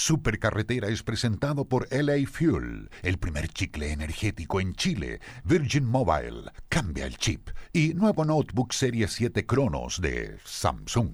[0.00, 7.04] Supercarretera es presentado por LA Fuel, el primer chicle energético en Chile, Virgin Mobile, cambia
[7.04, 11.12] el chip y nuevo notebook Serie 7 Cronos de Samsung.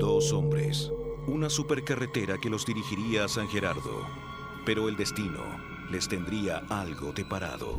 [0.00, 0.90] Dos hombres,
[1.28, 4.04] una supercarretera que los dirigiría a San Gerardo,
[4.66, 5.44] pero el destino
[5.88, 7.78] les tendría algo de parado.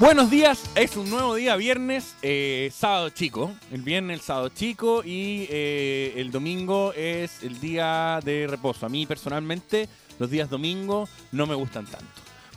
[0.00, 3.52] Buenos días, es un nuevo día, viernes, eh, sábado chico.
[3.72, 8.86] El viernes, el sábado chico y eh, el domingo es el día de reposo.
[8.86, 9.88] A mí personalmente
[10.20, 12.06] los días domingo no me gustan tanto.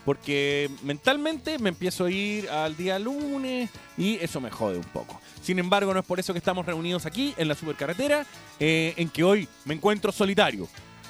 [0.05, 5.19] Porque mentalmente me empiezo a ir al día lunes y eso me jode un poco.
[5.41, 8.23] Sin embargo, no es por eso que estamos reunidos aquí en la supercarretera,
[8.59, 10.67] eh, en que hoy me encuentro solitario,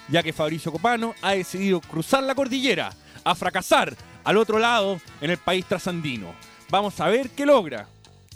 [0.07, 2.93] ya que Fabricio Copano ha decidido cruzar la cordillera,
[3.25, 6.33] a fracasar al otro lado en el país trasandino.
[6.69, 7.87] Vamos a ver qué logra.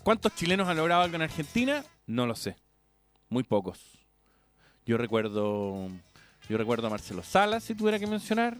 [0.03, 1.83] ¿Cuántos chilenos han logrado algo en Argentina?
[2.05, 2.55] No lo sé.
[3.29, 3.79] Muy pocos.
[4.85, 5.89] Yo recuerdo.
[6.47, 8.55] Yo recuerdo a Marcelo Salas, si tuviera que mencionar.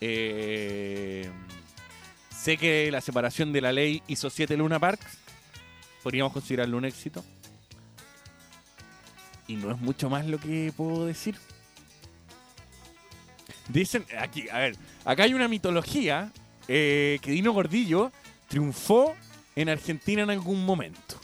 [0.00, 1.30] Eh,
[2.28, 5.18] sé que la separación de la ley hizo siete Luna Parks.
[6.02, 7.24] Podríamos considerarlo un éxito.
[9.46, 11.36] Y no es mucho más lo que puedo decir.
[13.72, 16.30] Dicen, aquí, a ver, acá hay una mitología
[16.68, 18.12] eh, que Dino Gordillo
[18.48, 19.14] triunfó
[19.56, 21.16] en Argentina en algún momento.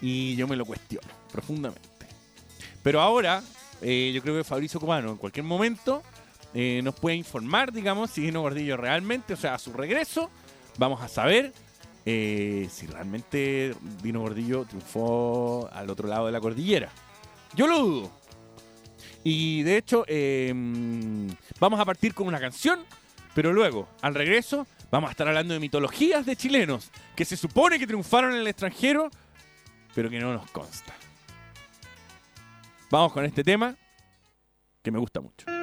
[0.00, 1.88] Y yo me lo cuestiono profundamente.
[2.84, 3.42] Pero ahora,
[3.82, 6.02] eh, yo creo que Fabricio Cubano en cualquier momento
[6.54, 10.30] eh, nos puede informar, digamos, si Dino Gordillo realmente, o sea, a su regreso,
[10.78, 11.52] vamos a saber
[12.04, 16.90] si realmente Dino Gordillo triunfó al otro lado de la cordillera.
[17.54, 18.19] Yo lo dudo.
[19.22, 22.80] Y de hecho, em, vamos a partir con una canción,
[23.34, 27.78] pero luego, al regreso, vamos a estar hablando de mitologías de chilenos que se supone
[27.78, 29.10] que triunfaron en el extranjero,
[29.94, 30.94] pero que no nos consta.
[32.90, 33.76] Vamos con este tema
[34.82, 35.59] que me gusta mucho.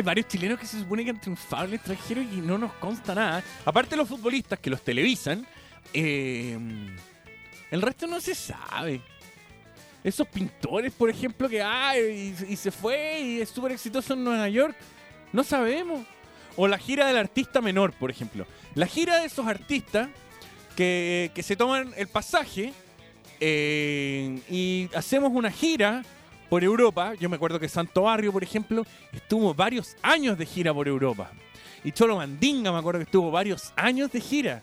[0.00, 2.72] Hay varios chilenos que se supone que han triunfado en el extranjero y no nos
[2.74, 3.44] consta nada.
[3.64, 5.46] Aparte de los futbolistas que los televisan,
[5.92, 6.58] eh,
[7.70, 9.02] el resto no se sabe.
[10.02, 14.24] Esos pintores, por ejemplo, que hay y, y se fue y es súper exitoso en
[14.24, 14.74] Nueva York,
[15.32, 16.06] no sabemos.
[16.56, 18.46] O la gira del artista menor, por ejemplo.
[18.74, 20.08] La gira de esos artistas
[20.76, 22.72] que, que se toman el pasaje
[23.38, 26.02] eh, y hacemos una gira
[26.50, 27.14] por Europa.
[27.14, 31.30] Yo me acuerdo que Santo Barrio, por ejemplo, estuvo varios años de gira por Europa.
[31.84, 34.62] Y Cholo Mandinga, me acuerdo que estuvo varios años de gira.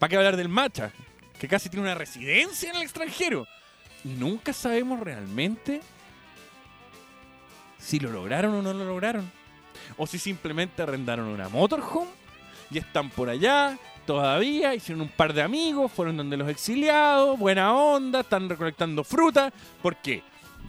[0.00, 0.90] ¿Para qué hablar del Macha?
[1.38, 3.46] Que casi tiene una residencia en el extranjero.
[4.02, 5.80] Y nunca sabemos realmente
[7.78, 9.30] si lo lograron o no lo lograron.
[9.98, 12.10] O si simplemente arrendaron una motorhome
[12.70, 17.74] y están por allá todavía, hicieron un par de amigos, fueron donde los exiliados, buena
[17.74, 19.52] onda, están recolectando fruta.
[19.82, 20.22] ¿Por qué?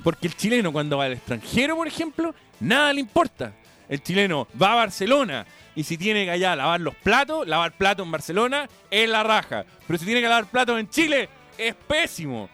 [0.04, 3.54] Porque el chileno cuando va al extranjero, por ejemplo, nada le importa.
[3.90, 5.46] El chileno va a Barcelona
[5.76, 9.66] y si tiene que allá lavar los platos, lavar platos en Barcelona es la raja.
[9.86, 12.50] Pero si tiene que lavar platos en Chile, es pésimo.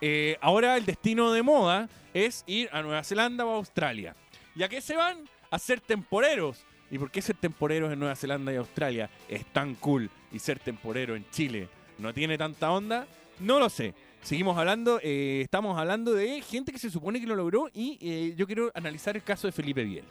[0.00, 4.14] Eh, ahora el destino de moda es ir a Nueva Zelanda o a Australia.
[4.54, 5.18] ¿Y a qué se van?
[5.50, 6.64] A ser temporeros.
[6.90, 10.58] ¿Y por qué ser temporeros en Nueva Zelanda y Australia es tan cool y ser
[10.58, 11.68] temporero en Chile
[11.98, 13.06] no tiene tanta onda?
[13.40, 13.94] No lo sé.
[14.22, 18.34] Seguimos hablando, eh, estamos hablando de gente que se supone que lo logró y eh,
[18.36, 20.04] yo quiero analizar el caso de Felipe Biel.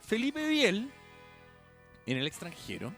[0.00, 0.88] Felipe Biel,
[2.06, 2.92] en el extranjero,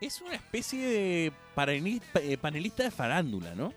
[0.00, 3.72] es una especie de eh, panelista de farándula, ¿no?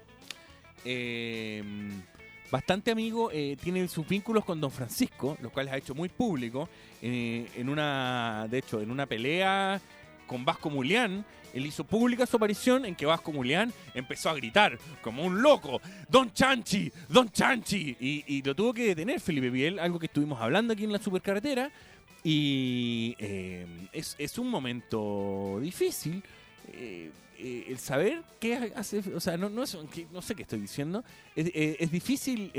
[2.51, 3.31] Bastante amigo,
[3.61, 6.69] tiene sus vínculos con Don Francisco, los cuales ha hecho muy público.
[7.01, 9.81] en una, de hecho, en una pelea
[10.27, 14.77] con Vasco Mulián, él hizo pública su aparición en que Vasco Mulián empezó a gritar
[15.01, 19.99] como un loco, Don Chanchi, Don Chanchi, y, lo tuvo que detener Felipe Biel, algo
[19.99, 21.71] que estuvimos hablando aquí en la supercarretera,
[22.23, 26.23] y eh, es, un momento difícil.
[26.73, 31.03] eh, eh, el saber qué hace, o sea, no, sé qué estoy diciendo,
[31.35, 32.51] es, es difícil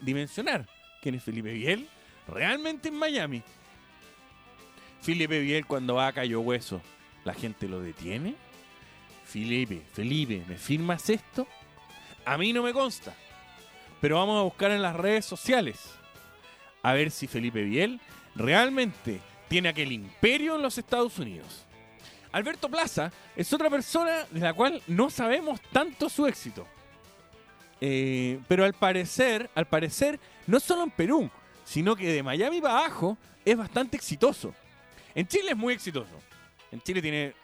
[0.00, 0.68] dimensionar
[1.00, 1.88] quién es Felipe Biel
[2.28, 3.42] realmente en Miami.
[5.00, 6.80] Felipe Biel cuando va a Cayo Hueso,
[7.24, 8.34] ¿la gente lo detiene?
[9.24, 11.46] Felipe, Felipe, ¿me firmas esto?
[12.24, 13.14] A mí no me consta,
[14.00, 15.78] pero vamos a buscar en las redes sociales
[16.82, 18.00] a ver si Felipe Biel
[18.34, 21.64] realmente tiene aquel imperio en los Estados Unidos.
[22.32, 26.66] Alberto Plaza es otra persona de la cual no sabemos tanto su éxito.
[27.80, 31.30] Eh, pero al parecer, al parecer, no solo en Perú,
[31.64, 34.54] sino que de Miami para abajo es bastante exitoso.
[35.14, 36.18] En Chile es muy exitoso.
[36.72, 37.34] En Chile tiene,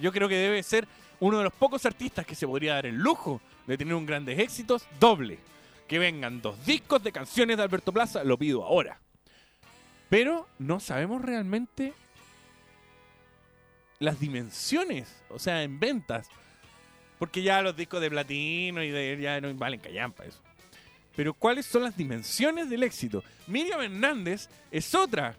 [0.00, 0.86] yo creo que debe ser
[1.20, 4.38] uno de los pocos artistas que se podría dar el lujo de tener un grandes
[4.38, 5.38] éxitos doble.
[5.88, 8.98] Que vengan dos discos de canciones de Alberto Plaza, lo pido ahora.
[10.08, 11.92] Pero no sabemos realmente
[13.98, 16.28] las dimensiones, o sea, en ventas.
[17.18, 20.40] Porque ya los discos de platino y de ya no valen callampa eso.
[21.14, 23.24] Pero ¿cuáles son las dimensiones del éxito?
[23.46, 25.34] Miriam Hernández es otra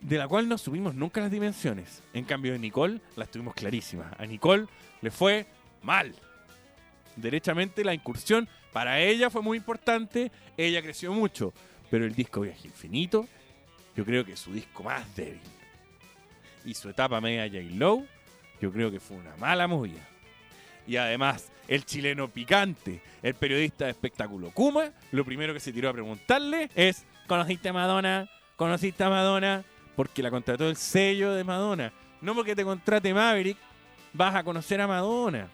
[0.00, 2.02] de la cual no subimos nunca las dimensiones.
[2.12, 4.12] En cambio de Nicole las tuvimos clarísimas.
[4.18, 4.66] A Nicole
[5.00, 5.46] le fue
[5.82, 6.14] mal.
[7.16, 11.52] Derechamente la incursión para ella fue muy importante, ella creció mucho,
[11.90, 13.26] pero el disco Viaje Infinito
[13.96, 15.40] yo creo que es su disco más débil.
[16.64, 18.06] Y su etapa media J-Low
[18.60, 20.06] yo creo que fue una mala movida.
[20.86, 25.90] Y además, el chileno picante, el periodista de espectáculo Kuma, lo primero que se tiró
[25.90, 28.28] a preguntarle es, ¿conociste a Madonna?
[28.56, 29.64] ¿Conociste a Madonna?
[29.98, 31.92] Porque la contrató el sello de Madonna.
[32.20, 33.58] No porque te contrate Maverick,
[34.12, 35.48] vas a conocer a Madonna.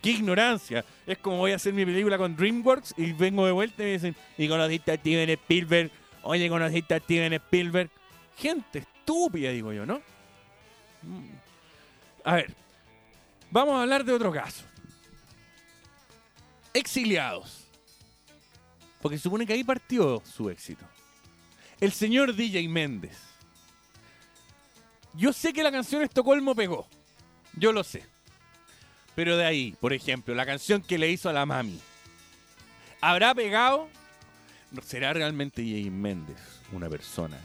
[0.00, 0.84] ¡Qué ignorancia!
[1.04, 3.92] Es como voy a hacer mi película con DreamWorks y vengo de vuelta y me
[3.94, 5.90] dicen, ¿y conociste a Steven Spielberg?
[6.22, 7.90] Oye, ¿conociste a Steven Spielberg?
[8.36, 10.00] Gente estúpida, digo yo, ¿no?
[11.02, 11.30] Mm.
[12.22, 12.54] A ver,
[13.50, 14.62] vamos a hablar de otro caso.
[16.72, 17.66] Exiliados.
[19.02, 20.84] Porque se supone que ahí partió su éxito.
[21.80, 23.27] El señor DJ Méndez.
[25.18, 26.86] Yo sé que la canción Estocolmo pegó.
[27.54, 28.04] Yo lo sé.
[29.16, 31.80] Pero de ahí, por ejemplo, la canción que le hizo a la mami.
[33.00, 33.88] ¿Habrá pegado?
[34.80, 36.38] ¿Será realmente DJ Méndez
[36.70, 37.36] una persona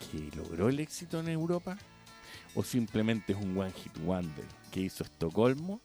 [0.00, 1.78] que logró el éxito en Europa?
[2.56, 5.80] ¿O simplemente es un One Hit Wonder que hizo Estocolmo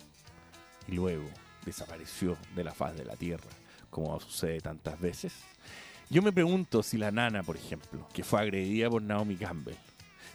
[0.87, 1.29] y luego
[1.63, 3.51] desapareció de la faz de la Tierra,
[3.91, 5.33] como sucede tantas veces?
[6.09, 9.75] Yo me pregunto si la nana, por ejemplo, que fue agredida por Naomi Campbell,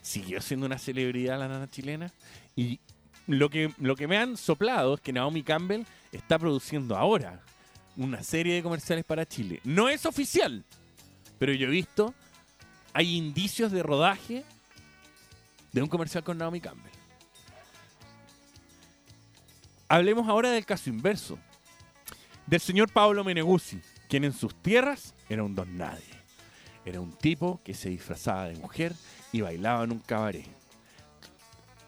[0.03, 2.13] siguió siendo una celebridad la nana chilena.
[2.55, 2.81] Y
[3.27, 7.41] lo que, lo que me han soplado es que Naomi Campbell está produciendo ahora
[7.97, 9.61] una serie de comerciales para Chile.
[9.65, 10.65] No es oficial,
[11.39, 12.15] pero yo he visto,
[12.93, 14.45] hay indicios de rodaje
[15.73, 16.93] de un comercial con Naomi Campbell.
[19.89, 21.39] Hablemos ahora del caso inverso,
[22.47, 26.23] del señor Pablo Meneguzzi, quien en sus tierras era un don nadie.
[26.85, 28.95] Era un tipo que se disfrazaba de mujer
[29.33, 30.47] y bailaba en un cabaret.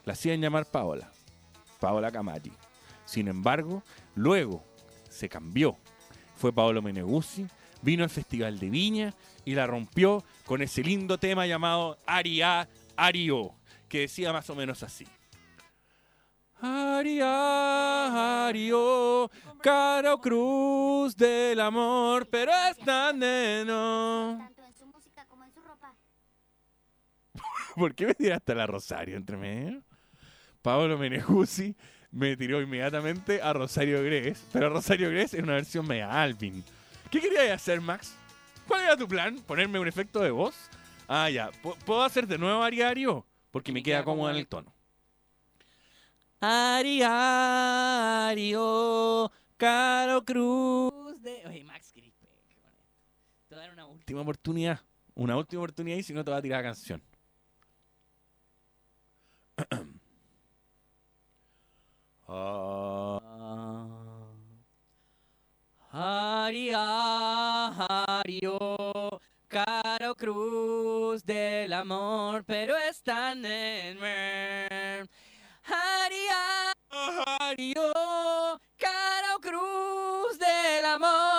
[0.03, 1.11] La hacían llamar Paola,
[1.79, 2.51] Paola Camati.
[3.05, 3.83] Sin embargo,
[4.15, 4.63] luego
[5.09, 5.77] se cambió.
[6.35, 7.47] Fue Paolo Meneguzzi,
[7.81, 9.13] vino al Festival de Viña
[9.45, 13.53] y la rompió con ese lindo tema llamado Aria Ario,
[13.87, 15.07] que decía más o menos así.
[16.61, 19.29] Aria Ario,
[19.61, 24.37] caro cruz del amor, pero es tan de no.
[24.39, 25.93] Tanto en su música como en su ropa.
[27.75, 29.83] ¿Por qué me tiraste a la Rosario entre medio?
[30.61, 31.75] Pablo Meneguzzi
[32.11, 36.63] me tiró inmediatamente a Rosario Gres, pero Rosario Gres era una versión media Alvin.
[37.11, 38.15] ¿Qué querías hacer, Max?
[38.67, 39.39] ¿Cuál era tu plan?
[39.45, 40.55] ¿Ponerme un efecto de voz?
[41.07, 41.51] Ah, ya.
[41.61, 43.25] ¿Pu- ¿Puedo hacer de nuevo Ariario?
[43.51, 44.73] Porque me queda cómodo en el tono.
[48.35, 51.43] Ariario, Caro Cruz de...
[51.47, 52.27] Oye, Max, bonito.
[53.47, 54.79] Te voy a dar una última oportunidad.
[55.13, 57.01] Una última oportunidad y si no te va a tirar la canción.
[67.87, 73.97] Ario, caro cruz del amor, pero es tan en
[77.39, 77.83] Ario,
[78.77, 81.34] caro cruz del amor,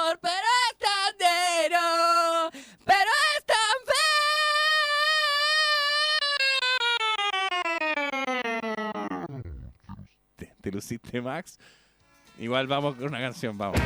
[10.67, 11.59] Te, te luciste, Max.
[12.41, 13.81] Igual vamos con una canción, vamos.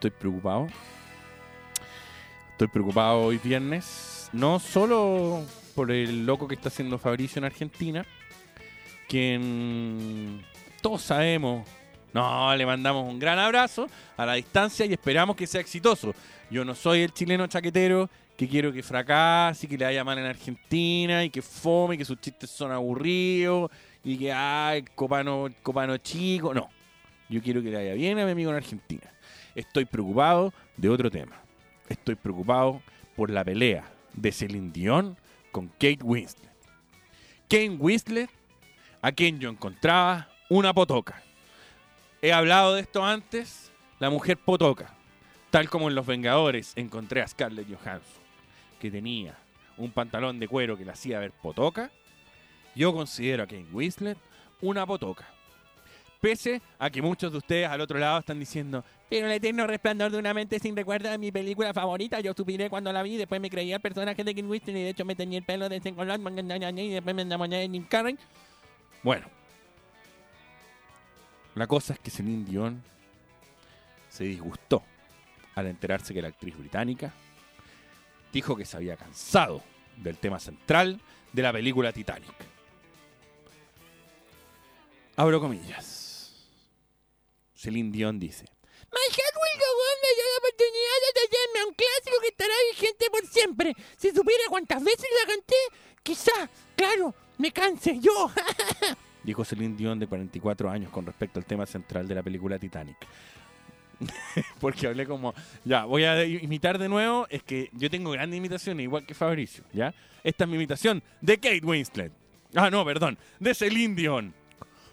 [0.00, 0.66] Estoy preocupado.
[2.52, 4.30] Estoy preocupado hoy viernes.
[4.32, 8.06] No solo por el loco que está haciendo Fabricio en Argentina,
[9.06, 10.42] quien
[10.80, 11.68] todos sabemos.
[12.14, 16.14] No, le mandamos un gran abrazo a la distancia y esperamos que sea exitoso.
[16.50, 18.08] Yo no soy el chileno chaquetero
[18.38, 21.98] que quiero que fracase y que le vaya mal en Argentina y que fome y
[21.98, 23.70] que sus chistes son aburridos
[24.02, 26.54] y que, ay, copano, copano chico.
[26.54, 26.70] No,
[27.28, 29.12] yo quiero que le vaya bien a mi amigo en Argentina.
[29.60, 31.36] Estoy preocupado de otro tema.
[31.86, 32.80] Estoy preocupado
[33.14, 35.18] por la pelea de Celine Dion
[35.52, 36.50] con Kate Winslet.
[37.42, 38.30] Kate Winslet,
[39.02, 41.22] a quien yo encontraba una potoca.
[42.22, 44.94] He hablado de esto antes, la mujer potoca.
[45.50, 48.22] Tal como en Los Vengadores encontré a Scarlett Johansson,
[48.80, 49.36] que tenía
[49.76, 51.90] un pantalón de cuero que la hacía ver potoca.
[52.74, 54.16] Yo considero a Kate Winslet
[54.62, 55.28] una potoca.
[56.18, 60.12] Pese a que muchos de ustedes al otro lado están diciendo, pero el eterno resplandor
[60.12, 62.20] de una mente sin recuerdo es mi película favorita.
[62.20, 64.88] Yo supiré cuando la vi, después me creía el personaje de Kate Winslet y de
[64.90, 68.16] hecho me tenía el pelo de ese y después me enamoré de Jim Carrey.
[69.02, 69.26] Bueno,
[71.56, 72.80] la cosa es que Celine Dion
[74.08, 74.84] se disgustó
[75.56, 77.12] al enterarse que la actriz británica
[78.32, 79.60] dijo que se había cansado
[79.96, 81.00] del tema central
[81.32, 82.32] de la película Titanic.
[85.16, 86.46] Abro comillas.
[87.56, 88.46] Celine Dion dice:
[88.92, 92.54] My heart will go on me dio la oportunidad de hacerme un clásico que estará
[92.72, 93.74] vigente por siempre.
[93.96, 95.56] Si supiera cuántas veces la canté,
[96.02, 98.30] quizá, claro, me canse yo.
[99.22, 102.96] Dijo Celine Dion de 44 años con respecto al tema central de la película Titanic.
[104.60, 108.84] Porque hablé como, ya, voy a imitar de nuevo, es que yo tengo grandes imitaciones,
[108.84, 109.94] igual que Fabricio, ¿ya?
[110.24, 112.12] Esta es mi imitación de Kate Winslet.
[112.54, 114.34] Ah, no, perdón, de Celine Dion.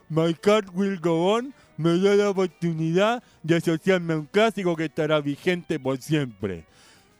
[0.09, 4.85] My Heart Will Go On me dio la oportunidad de asociarme a un clásico que
[4.85, 6.65] estará vigente por siempre.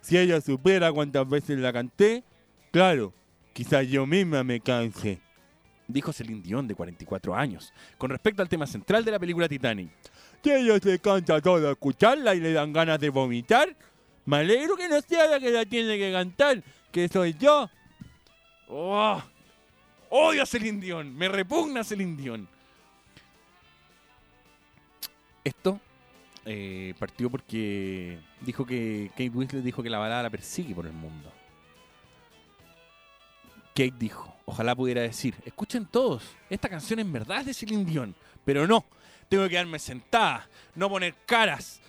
[0.01, 2.23] Si ella supiera cuántas veces la canté,
[2.71, 3.13] claro,
[3.53, 5.19] quizás yo misma me canse.
[5.87, 9.89] Dijo Celine Dion, de 44 años, con respecto al tema central de la película Titanic.
[10.43, 13.75] Si ella se cansa solo de escucharla y le dan ganas de vomitar,
[14.25, 17.69] me alegro que no sea la que la tiene que cantar, que soy yo.
[18.69, 19.21] Oh,
[20.09, 22.56] odio a Celine Dion, me repugna Celine Dion.
[25.47, 25.79] Esto
[26.43, 30.91] eh, partió porque dijo que Kate Winslet dijo que la balada la persigue por el
[30.91, 31.31] mundo.
[33.69, 38.13] Kate dijo, ojalá pudiera decir, escuchen todos, esta canción en verdad es de Celine Dion,
[38.43, 38.83] pero no,
[39.29, 41.79] tengo que quedarme sentada, no poner caras,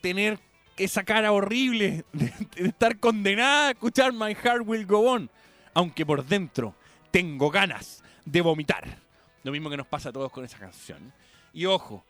[0.00, 0.38] tener
[0.78, 5.30] esa cara horrible de, de estar condenada a escuchar My Heart Will Go On,
[5.74, 6.74] aunque por dentro
[7.10, 8.98] tengo ganas de vomitar.
[9.42, 11.12] Lo mismo que nos pasa a todos con esa canción.
[11.52, 12.04] Y ojo,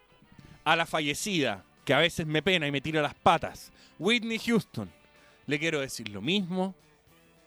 [0.68, 4.92] a la fallecida, que a veces me pena y me tira las patas, Whitney Houston,
[5.46, 6.74] le quiero decir lo mismo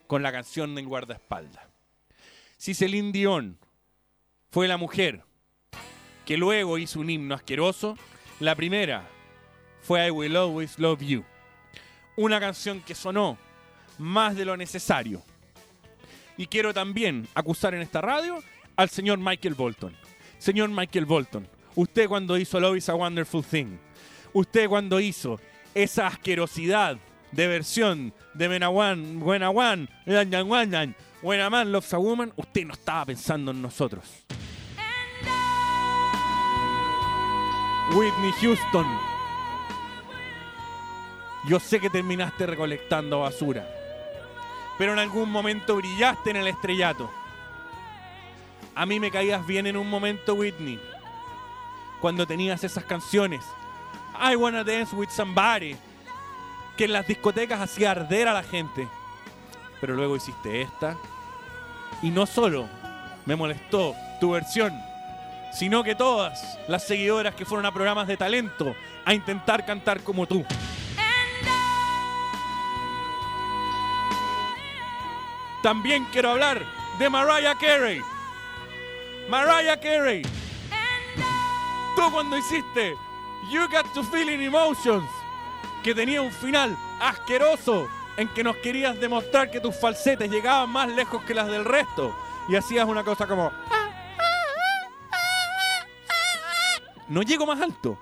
[0.08, 1.64] con la canción del guardaespaldas.
[2.58, 3.60] Si Celine Dion
[4.50, 5.24] fue la mujer
[6.26, 7.96] que luego hizo un himno asqueroso,
[8.40, 9.08] la primera
[9.84, 11.24] fue I Will Always Love You.
[12.18, 13.38] Una canción que sonó
[14.00, 15.22] más de lo necesario.
[16.38, 18.44] Y quiero también acusar en esta radio
[18.76, 19.96] al señor Michael Bolton.
[20.40, 23.78] Señor Michael Bolton, usted cuando hizo Love is a Wonderful Thing,
[24.34, 25.40] usted cuando hizo
[25.74, 26.98] esa asquerosidad
[27.32, 29.88] de versión de Menawan, Buena One,
[31.22, 34.26] When a Man Loves a Woman, usted no estaba pensando en nosotros.
[37.94, 38.88] Whitney Houston.
[41.48, 43.68] Yo sé que terminaste recolectando basura,
[44.78, 47.10] pero en algún momento brillaste en el estrellato.
[48.76, 50.80] A mí me caías bien en un momento, Whitney,
[52.02, 53.46] cuando tenías esas canciones.
[54.20, 55.76] I Wanna Dance with Somebody,
[56.76, 58.88] que en las discotecas hacía arder a la gente.
[59.80, 60.98] Pero luego hiciste esta,
[62.02, 62.68] y no solo
[63.26, 64.74] me molestó tu versión,
[65.54, 70.26] sino que todas las seguidoras que fueron a programas de talento a intentar cantar como
[70.26, 70.46] tú.
[75.62, 76.64] También quiero hablar
[76.98, 78.02] de Mariah Carey.
[79.30, 80.41] Mariah Carey.
[81.96, 82.98] Tú cuando hiciste
[83.50, 85.10] You Got to Feel in Emotions,
[85.84, 90.90] que tenía un final asqueroso en que nos querías demostrar que tus falsetes llegaban más
[90.90, 92.16] lejos que las del resto
[92.48, 93.52] y hacías una cosa como
[97.12, 97.98] no llego más alto.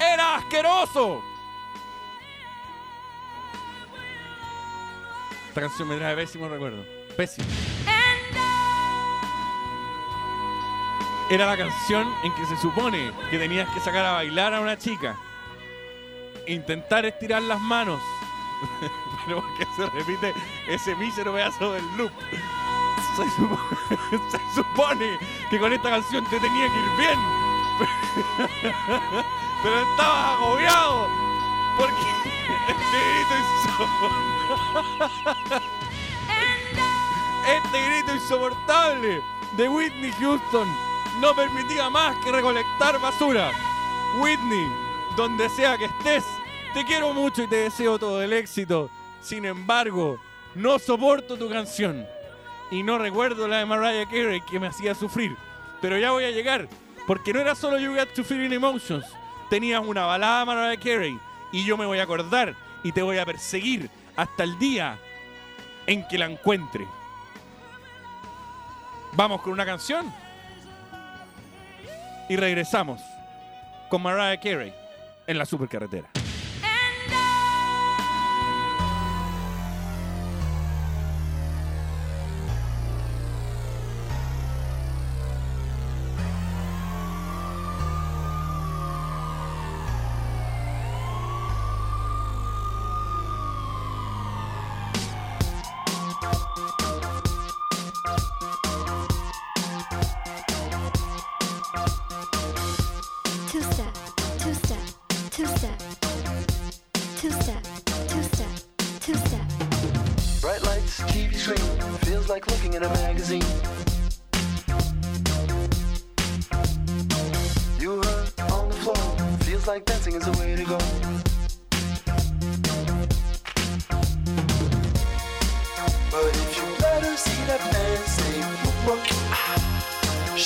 [0.00, 1.22] Era asqueroso.
[5.48, 6.82] Esta canción me trae pésimo recuerdo.
[7.16, 7.46] Pésimo.
[11.30, 14.76] Era la canción en que se supone que tenías que sacar a bailar a una
[14.76, 15.16] chica.
[16.46, 18.00] intentar estirar las manos.
[19.26, 20.34] Pero porque se repite
[20.68, 22.10] ese mísero pedazo del loop.
[23.16, 23.60] Se, supo-
[24.30, 25.18] se supone
[25.50, 27.18] que con esta canción te tenía que ir bien.
[29.62, 31.08] Pero estabas agobiado.
[31.76, 32.20] Porque.
[37.46, 39.22] Este grito insoportable
[39.56, 40.68] de Whitney Houston
[41.20, 43.52] no permitía más que recolectar basura.
[44.20, 44.66] Whitney,
[45.16, 46.24] donde sea que estés,
[46.72, 48.90] te quiero mucho y te deseo todo el éxito.
[49.20, 50.18] Sin embargo,
[50.54, 52.06] no soporto tu canción.
[52.70, 55.36] Y no recuerdo la de Mariah Carey que me hacía sufrir.
[55.80, 56.68] Pero ya voy a llegar.
[57.06, 59.04] Porque no era solo You Got to Feeling Emotions.
[59.50, 61.18] Tenías una balada Mariah Carey.
[61.52, 64.98] Y yo me voy a acordar y te voy a perseguir hasta el día
[65.86, 66.86] en que la encuentre.
[69.12, 70.12] Vamos con una canción.
[72.30, 73.02] Y regresamos
[73.88, 74.72] con Mariah Carey
[75.26, 76.08] en la supercarretera.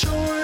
[0.02, 0.43] Ah,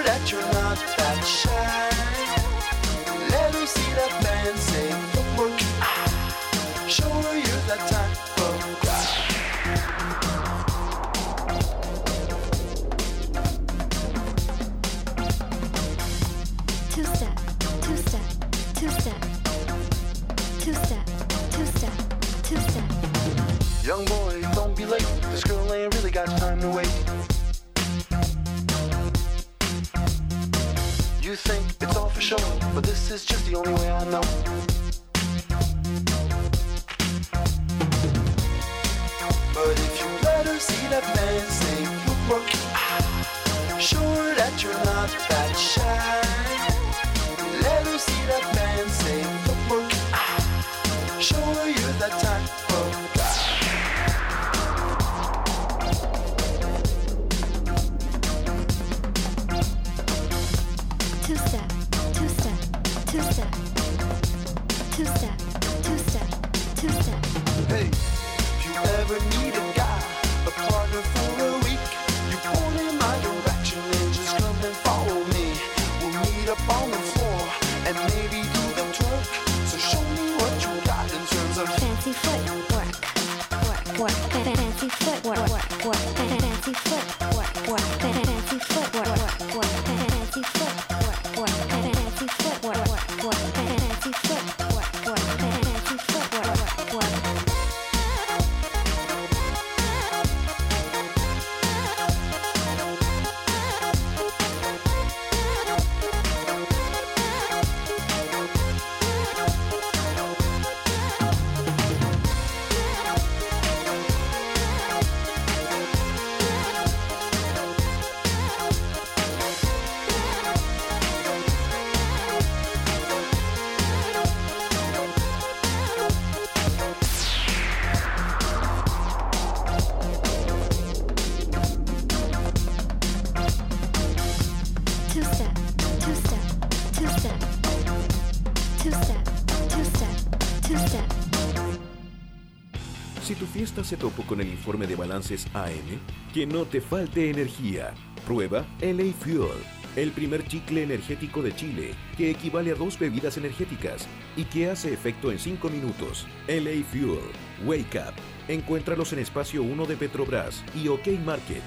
[144.61, 145.99] informe de balances AM,
[146.35, 147.95] que no te falte energía.
[148.27, 149.57] Prueba LA Fuel,
[149.95, 154.93] el primer chicle energético de Chile, que equivale a dos bebidas energéticas y que hace
[154.93, 156.27] efecto en 5 minutos.
[156.47, 157.31] LA Fuel,
[157.65, 158.13] Wake Up.
[158.47, 161.63] Encuéntralos en Espacio 1 de Petrobras y OK Market.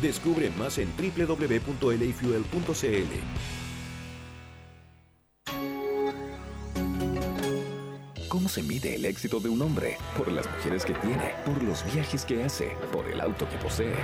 [0.00, 2.02] Descubre más en www.lafuel.cl.
[8.42, 9.98] ¿Cómo se mide el éxito de un hombre?
[10.18, 11.32] ¿Por las mujeres que tiene?
[11.46, 12.72] ¿Por los viajes que hace?
[12.90, 13.94] ¿Por el auto que posee?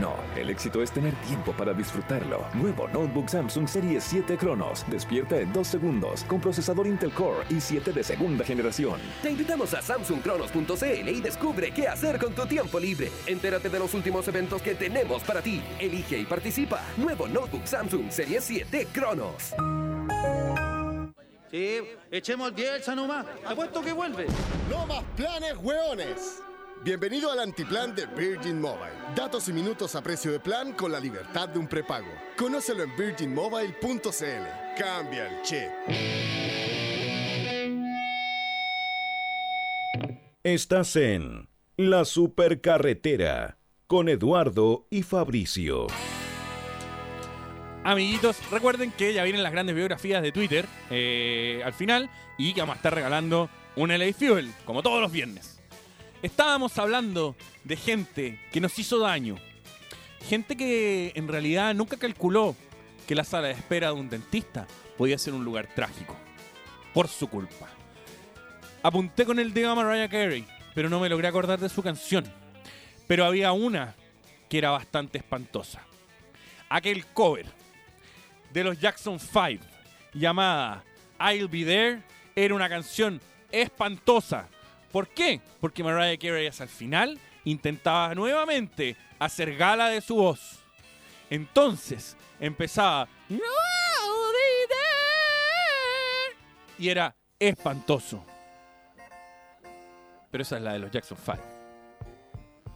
[0.00, 2.46] No, el éxito es tener tiempo para disfrutarlo.
[2.54, 4.86] Nuevo notebook Samsung Serie 7 Cronos.
[4.88, 8.98] Despierta en 2 segundos con procesador Intel Core i7 de segunda generación.
[9.22, 13.12] Te invitamos a samsungcronos.cl y descubre qué hacer con tu tiempo libre.
[13.26, 15.62] Entérate de los últimos eventos que tenemos para ti.
[15.78, 16.80] Elige y participa.
[16.96, 19.52] Nuevo notebook Samsung Serie 7 Cronos.
[21.52, 23.26] Sí, echemos el Bielsa nomás.
[23.44, 24.26] Apuesto que vuelve.
[24.70, 26.42] No más planes, hueones.
[26.82, 28.94] Bienvenido al antiplan de Virgin Mobile.
[29.14, 32.08] Datos y minutos a precio de plan con la libertad de un prepago.
[32.38, 34.78] Conócelo en virginmobile.cl.
[34.78, 35.68] Cambia el chip.
[40.42, 45.86] Estás en La Supercarretera con Eduardo y Fabricio.
[47.84, 52.60] Amiguitos, recuerden que ya vienen las grandes biografías de Twitter eh, al final y que
[52.60, 55.60] vamos a estar regalando un LA Fuel, como todos los viernes.
[56.22, 59.36] Estábamos hablando de gente que nos hizo daño.
[60.28, 62.54] Gente que en realidad nunca calculó
[63.08, 66.16] que la sala de espera de un dentista podía ser un lugar trágico.
[66.94, 67.68] Por su culpa.
[68.84, 72.24] Apunté con el de Mariah Carey, pero no me logré acordar de su canción.
[73.08, 73.96] Pero había una
[74.48, 75.82] que era bastante espantosa.
[76.68, 77.61] Aquel cover
[78.52, 79.64] de los Jackson 5
[80.12, 80.84] llamada
[81.18, 82.02] I'll Be There
[82.34, 84.48] era una canción espantosa.
[84.90, 85.40] ¿Por qué?
[85.60, 90.58] Porque Mariah Carey hasta final intentaba nuevamente hacer gala de su voz.
[91.30, 93.08] Entonces empezaba
[96.78, 98.24] y era espantoso.
[100.30, 101.38] Pero esa es la de los Jackson 5.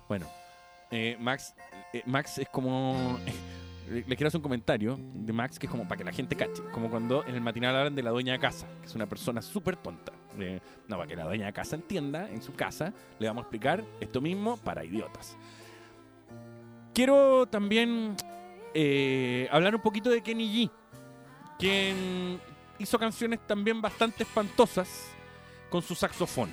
[0.09, 0.31] Bueno,
[0.91, 1.55] eh, Max,
[1.93, 3.19] eh, Max es como.
[3.89, 6.37] Le le quiero hacer un comentario de Max que es como para que la gente
[6.37, 6.63] cache.
[6.73, 9.41] Como cuando en el matinal hablan de la dueña de casa, que es una persona
[9.43, 10.13] súper tonta.
[10.39, 13.45] Eh, no, para que la dueña de casa entienda en su casa, le vamos a
[13.45, 15.37] explicar esto mismo para idiotas.
[16.93, 18.17] Quiero también
[18.75, 20.71] eh, hablar un poquito de Kenny G,
[21.59, 22.41] quien
[22.79, 25.11] hizo canciones también bastante espantosas
[25.71, 26.51] con su saxofón.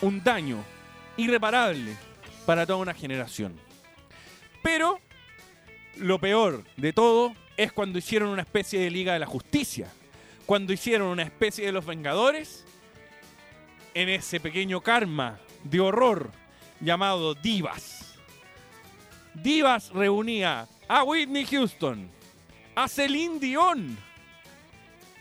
[0.00, 0.58] Un daño
[1.16, 1.96] irreparable
[2.46, 3.54] para toda una generación.
[4.62, 4.98] Pero
[5.96, 9.88] lo peor de todo es cuando hicieron una especie de Liga de la Justicia.
[10.46, 12.64] Cuando hicieron una especie de los Vengadores
[13.94, 16.30] en ese pequeño karma de horror
[16.80, 18.14] llamado Divas.
[19.34, 22.10] Divas reunía a Whitney Houston,
[22.74, 23.96] a Celine Dion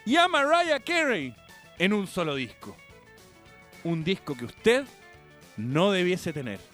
[0.06, 1.36] y a Mariah Carey
[1.78, 2.76] en un solo disco.
[3.84, 4.86] Un disco que usted
[5.58, 6.71] no debiese tener.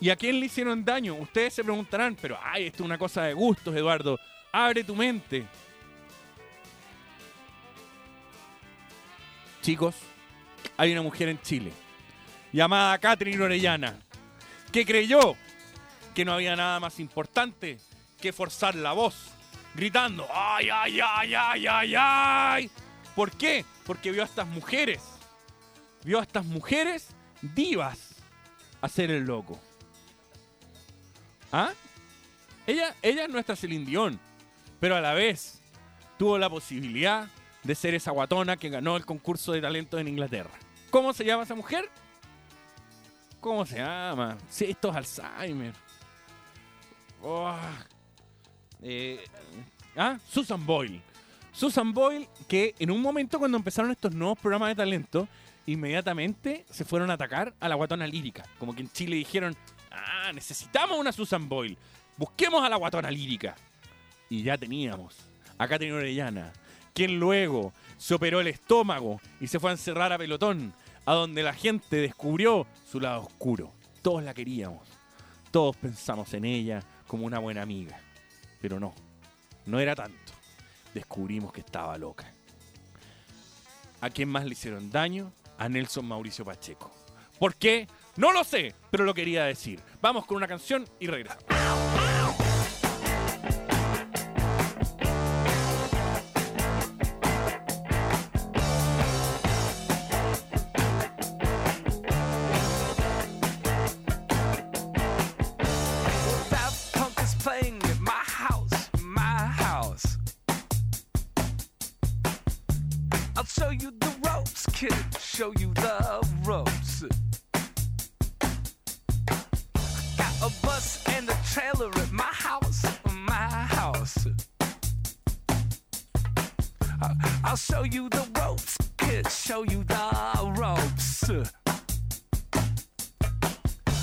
[0.00, 1.14] ¿Y a quién le hicieron daño?
[1.14, 4.18] Ustedes se preguntarán, pero ay, esto es una cosa de gustos, Eduardo.
[4.50, 5.46] Abre tu mente.
[9.60, 9.94] Chicos,
[10.78, 11.70] hay una mujer en Chile
[12.50, 13.98] llamada Catherine Orellana
[14.72, 15.36] que creyó
[16.14, 17.78] que no había nada más importante
[18.20, 19.32] que forzar la voz,
[19.74, 22.70] gritando ¡ay, ay, ay, ay, ay, ay!
[23.14, 23.64] ¿Por qué?
[23.84, 25.02] Porque vio a estas mujeres,
[26.04, 27.08] vio a estas mujeres
[27.42, 28.14] divas
[28.80, 29.60] hacer el loco.
[31.52, 31.72] ¿Ah?
[32.66, 34.20] Ella, ella es nuestra Celine Dion,
[34.78, 35.60] pero a la vez
[36.18, 37.28] tuvo la posibilidad
[37.62, 40.50] de ser esa guatona que ganó el concurso de talento en Inglaterra.
[40.90, 41.88] ¿Cómo se llama esa mujer?
[43.40, 44.36] ¿Cómo se llama?
[44.48, 45.72] Sí, esto es Alzheimer.
[47.22, 47.56] Oh.
[48.82, 49.24] Eh,
[49.96, 51.00] ah, Susan Boyle.
[51.52, 55.28] Susan Boyle, que en un momento cuando empezaron estos nuevos programas de talento,
[55.66, 58.44] inmediatamente se fueron a atacar a la guatona lírica.
[58.58, 59.56] Como que en Chile dijeron,
[59.90, 61.76] ah, necesitamos una Susan Boyle.
[62.16, 63.56] Busquemos a la guatona lírica.
[64.28, 65.16] Y ya teníamos
[65.58, 66.52] a Catherine Orellana,
[66.94, 70.72] quien luego se operó el estómago y se fue a encerrar a pelotón,
[71.04, 73.72] a donde la gente descubrió su lado oscuro.
[74.02, 74.86] Todos la queríamos.
[75.50, 78.00] Todos pensamos en ella como una buena amiga.
[78.60, 78.94] Pero no,
[79.66, 80.32] no era tanto.
[80.94, 82.32] Descubrimos que estaba loca.
[84.00, 85.32] ¿A quién más le hicieron daño?
[85.58, 86.90] A Nelson Mauricio Pacheco.
[87.38, 87.86] ¿Por qué?
[88.20, 89.80] No lo sé, pero lo quería decir.
[90.02, 91.89] Vamos con una canción y regresamos.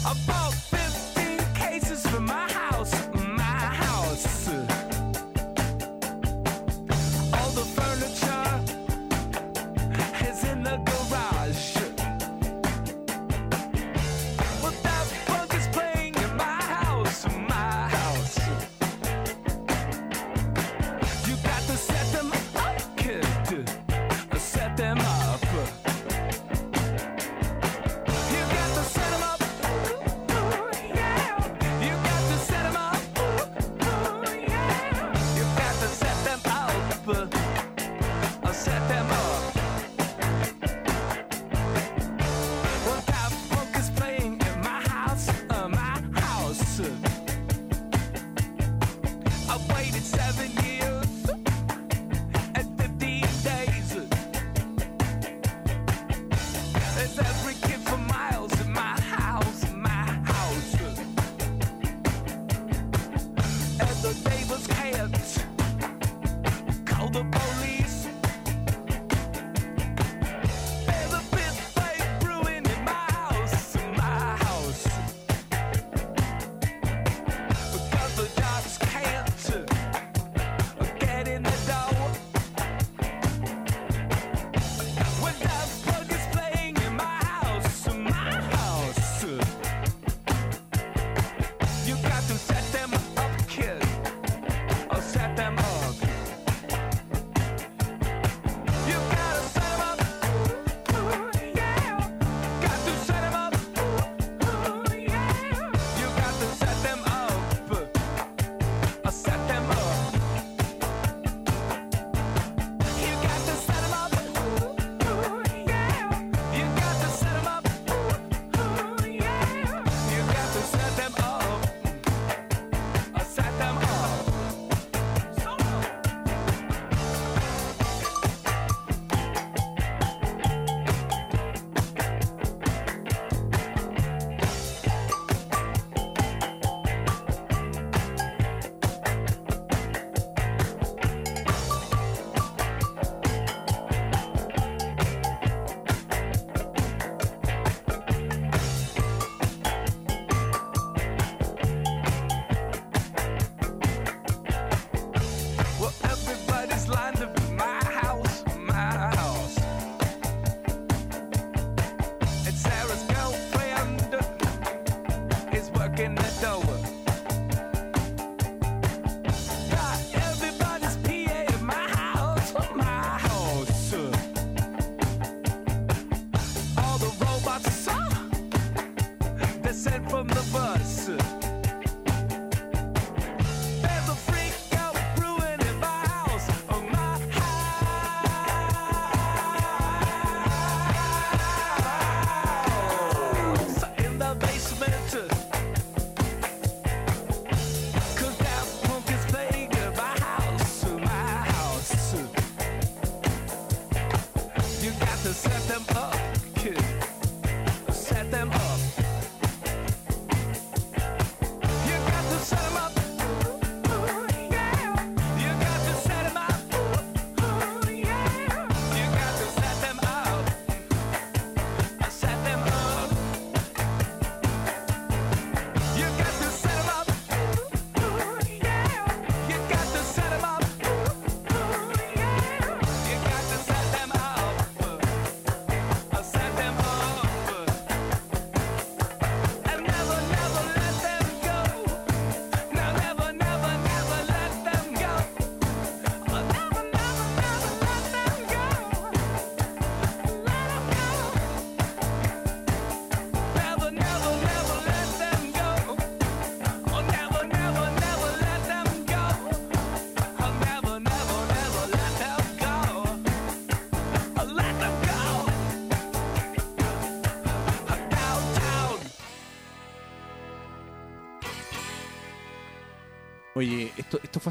[0.06, 0.77] about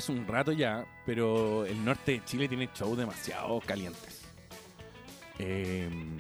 [0.08, 4.22] un rato ya, pero el norte de Chile tiene shows demasiado calientes.
[5.38, 6.16] Em,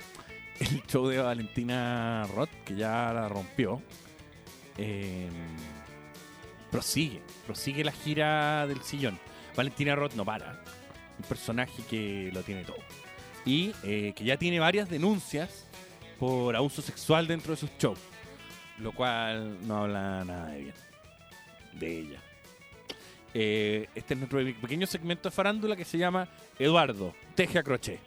[0.60, 3.82] el show de Valentina Roth, que ya la rompió,
[4.76, 5.30] em,
[6.70, 9.18] prosigue, prosigue la gira del sillón.
[9.56, 10.62] Valentina Roth no para,
[11.18, 12.78] un personaje que lo tiene todo.
[13.44, 15.66] Y eh, que ya tiene varias denuncias
[16.18, 17.98] por abuso sexual dentro de sus shows,
[18.78, 20.90] lo cual no habla nada de bien
[21.72, 22.22] de ella.
[23.32, 26.28] Eh, este es nuestro pequeño segmento de farándula que se llama
[26.58, 28.00] Eduardo, teje a crochet.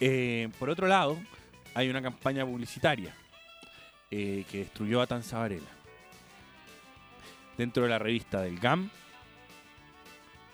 [0.00, 1.18] Eh, por otro lado,
[1.74, 3.14] hay una campaña publicitaria
[4.10, 5.70] eh, que destruyó a Tanza Varela.
[7.58, 8.90] Dentro de la revista del GAM,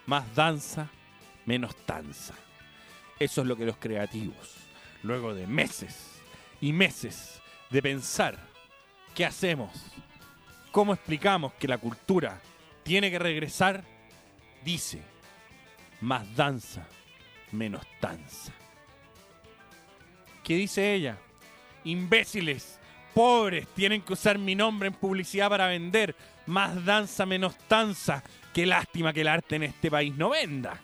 [0.06, 0.88] más danza,
[1.46, 2.34] menos tanza.
[3.18, 4.56] Eso es lo que los creativos,
[5.02, 6.20] luego de meses
[6.61, 7.40] y meses
[7.70, 8.38] de pensar
[9.14, 9.70] qué hacemos,
[10.72, 12.40] cómo explicamos que la cultura
[12.82, 13.84] tiene que regresar,
[14.64, 15.00] dice,
[16.00, 16.86] más danza,
[17.52, 18.52] menos tanza.
[20.42, 21.18] ¿Qué dice ella?
[21.84, 22.78] Imbéciles,
[23.14, 26.14] pobres, tienen que usar mi nombre en publicidad para vender.
[26.46, 28.22] Más danza, menos tanza.
[28.52, 30.80] Qué lástima que el arte en este país no venda.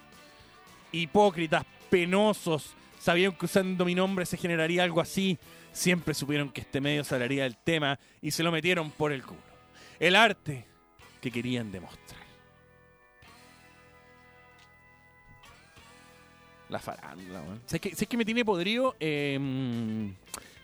[0.92, 5.38] Hipócritas, penosos, sabían que usando mi nombre se generaría algo así.
[5.72, 9.40] Siempre supieron que este medio salaría del tema y se lo metieron por el culo.
[9.98, 10.66] El arte
[11.20, 12.25] que querían demostrar.
[16.68, 17.60] La farándula, weón.
[17.66, 18.96] ¿Sabes qué, sabes qué me tiene podrido?
[18.98, 19.38] Eh,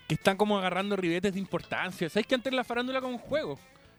[0.07, 2.09] que están como agarrando ribetes de importancia.
[2.09, 3.57] ¿Sabes que antes la farándula como un juego?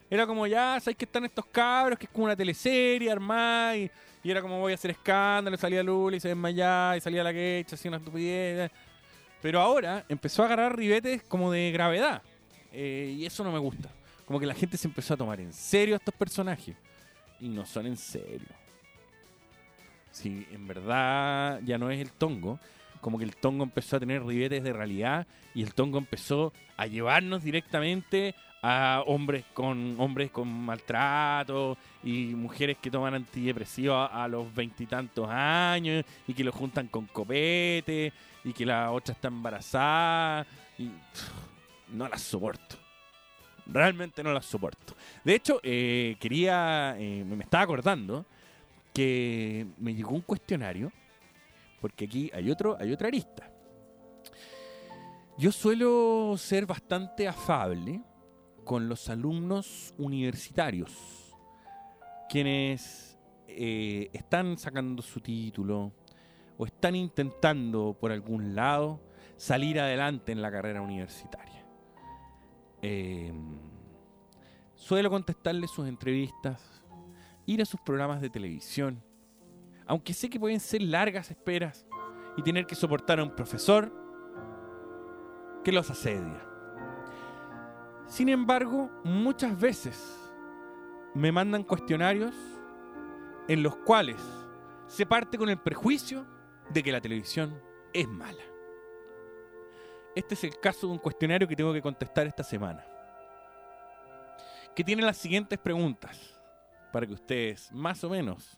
[0.09, 1.97] Era como ya, ¿sabes que están estos cabros?
[1.97, 3.91] Que es como una teleserie armada y,
[4.23, 7.75] era como voy a hacer escándalo, salía Lula y se desmayaba y salía la quecha,
[7.75, 8.71] hacía una estupidez.
[9.41, 12.23] Pero ahora empezó a agarrar ribetes como de gravedad.
[12.71, 13.89] Eh, y eso no me gusta.
[14.25, 16.75] Como que la gente se empezó a tomar en serio a estos personajes.
[17.39, 18.47] Y no son en serio.
[20.15, 22.57] Si en verdad ya no es el tongo,
[23.01, 26.87] como que el tongo empezó a tener ribetes de realidad y el tongo empezó a
[26.87, 34.55] llevarnos directamente a hombres con hombres con maltrato y mujeres que toman antidepresivos a, los
[34.55, 38.13] veintitantos años y que lo juntan con copete
[38.45, 40.47] y que la otra está embarazada
[40.77, 40.91] y
[41.91, 42.77] no las soporto.
[43.65, 44.95] Realmente no las soporto.
[45.25, 48.25] De hecho eh, quería eh, me estaba acordando
[48.95, 50.91] que me llegó un cuestionario
[51.79, 53.51] porque aquí hay otro hay otra arista
[55.37, 58.01] yo suelo ser bastante afable
[58.63, 61.35] con los alumnos universitarios,
[62.29, 63.17] quienes
[63.49, 65.91] eh, están sacando su título
[66.57, 69.01] o están intentando por algún lado
[69.35, 71.65] salir adelante en la carrera universitaria.
[72.81, 73.33] Eh,
[74.73, 76.74] suelo contestarles sus entrevistas,
[77.45, 79.03] ir a sus programas de televisión,
[79.85, 81.85] aunque sé que pueden ser largas esperas
[82.37, 83.91] y tener que soportar a un profesor
[85.63, 86.41] que los asedia.
[88.07, 90.19] Sin embargo, muchas veces
[91.13, 92.35] me mandan cuestionarios
[93.47, 94.17] en los cuales
[94.87, 96.25] se parte con el prejuicio
[96.69, 97.59] de que la televisión
[97.93, 98.43] es mala.
[100.15, 102.85] Este es el caso de un cuestionario que tengo que contestar esta semana,
[104.75, 106.34] que tiene las siguientes preguntas,
[106.95, 108.57] para que ustedes más o menos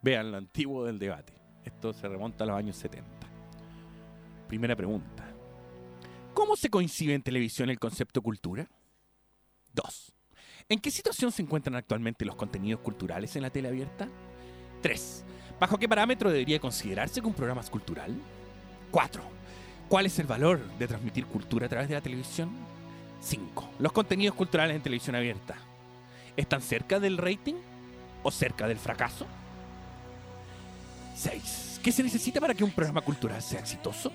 [0.00, 1.34] vean lo antiguo del debate.
[1.62, 3.06] Esto se remonta a los años 70.
[4.48, 5.22] Primera pregunta.
[6.32, 8.66] ¿Cómo se coincide en televisión el concepto cultura?
[9.74, 10.14] 2.
[10.70, 14.08] ¿En qué situación se encuentran actualmente los contenidos culturales en la tele abierta?
[14.80, 15.24] 3.
[15.60, 18.16] ¿Bajo qué parámetro debería considerarse que un programa es cultural?
[18.92, 19.22] 4.
[19.90, 22.48] ¿Cuál es el valor de transmitir cultura a través de la televisión?
[23.20, 23.72] 5.
[23.78, 25.58] ¿Los contenidos culturales en televisión abierta
[26.34, 27.56] están cerca del rating
[28.24, 29.26] o cerca del fracaso?
[31.14, 31.80] 6.
[31.82, 34.10] ¿Qué se necesita para que un programa cultural sea exitoso?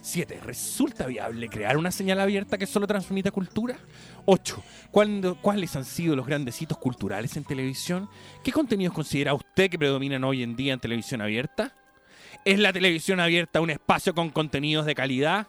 [0.00, 0.40] 7.
[0.44, 3.76] ¿Resulta viable crear una señal abierta que solo transmita cultura?
[4.26, 4.62] 8.
[4.90, 8.08] ¿Cuáles han sido los grandes hitos culturales en televisión?
[8.44, 11.74] ¿Qué contenidos considera usted que predominan hoy en día en televisión abierta?
[12.44, 15.46] ¿Es la televisión abierta un espacio con contenidos de calidad?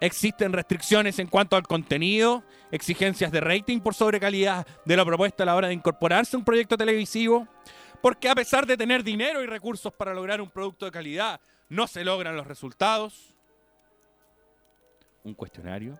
[0.00, 2.44] ¿Existen restricciones en cuanto al contenido?
[2.70, 6.38] ¿Exigencias de rating por sobre calidad de la propuesta a la hora de incorporarse a
[6.38, 7.48] un proyecto televisivo?
[8.02, 11.86] Porque a pesar de tener dinero y recursos para lograr un producto de calidad, no
[11.86, 13.34] se logran los resultados
[15.22, 15.98] un cuestionario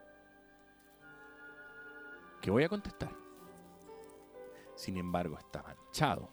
[2.42, 3.11] que voy a contestar.
[4.76, 6.28] Sin embargo, está manchado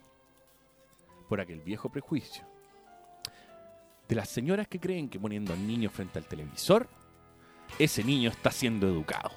[1.28, 2.46] por aquel viejo prejuicio
[4.08, 6.86] de las señoras que creen que poniendo al niño frente al televisor,
[7.78, 9.30] ese niño está siendo educado.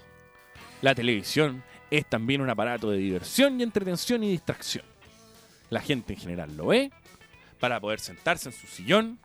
[0.81, 4.85] La televisión es también un aparato de diversión y entretención y distracción.
[5.69, 6.91] La gente en general lo ve
[7.59, 9.19] para poder sentarse en su sillón,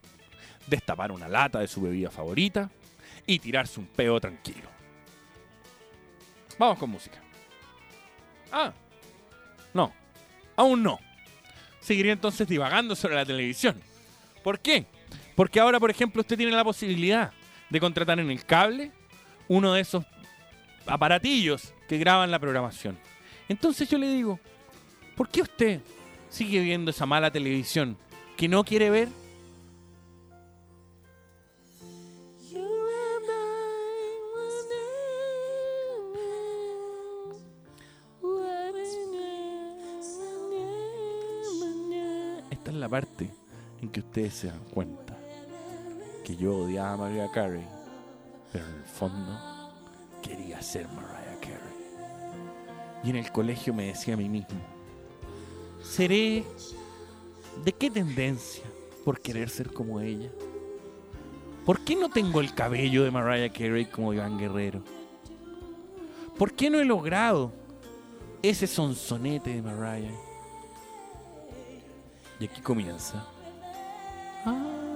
[0.67, 2.71] destapar una lata de su bebida favorita
[3.27, 4.69] y tirarse un peo tranquilo.
[6.59, 7.21] Vamos con música.
[8.53, 8.73] Ah,
[9.73, 9.93] no,
[10.57, 10.99] aún no.
[11.81, 13.81] Seguiría entonces divagando sobre la televisión.
[14.43, 14.87] ¿Por qué?
[15.35, 17.33] Porque ahora, por ejemplo, usted tiene la posibilidad
[17.71, 18.93] de contratar en el cable
[19.51, 20.05] uno de esos
[20.87, 22.97] aparatillos que graban la programación.
[23.49, 24.39] Entonces yo le digo,
[25.17, 25.81] ¿por qué usted
[26.29, 27.97] sigue viendo esa mala televisión
[28.37, 29.09] que no quiere ver?
[42.53, 43.29] Esta es la parte
[43.83, 45.19] en que ustedes se dan cuenta
[46.25, 47.80] que yo odiaba a Maria Carey
[48.53, 49.39] pero en el fondo
[50.23, 51.81] quería ser Mariah Carey.
[53.05, 54.61] Y en el colegio me decía a mí mismo,
[55.83, 56.45] ¿seré
[57.65, 58.65] de qué tendencia
[59.05, 60.31] por querer ser como ella?
[61.65, 64.83] ¿Por qué no tengo el cabello de Mariah Carey como Iván Guerrero?
[66.39, 67.53] ¿Por qué no he logrado
[68.43, 70.15] ese sonsonete de Mariah?
[72.41, 73.27] Y aquí comienza.
[74.47, 74.90] Ah.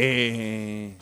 [0.00, 0.94] Eh,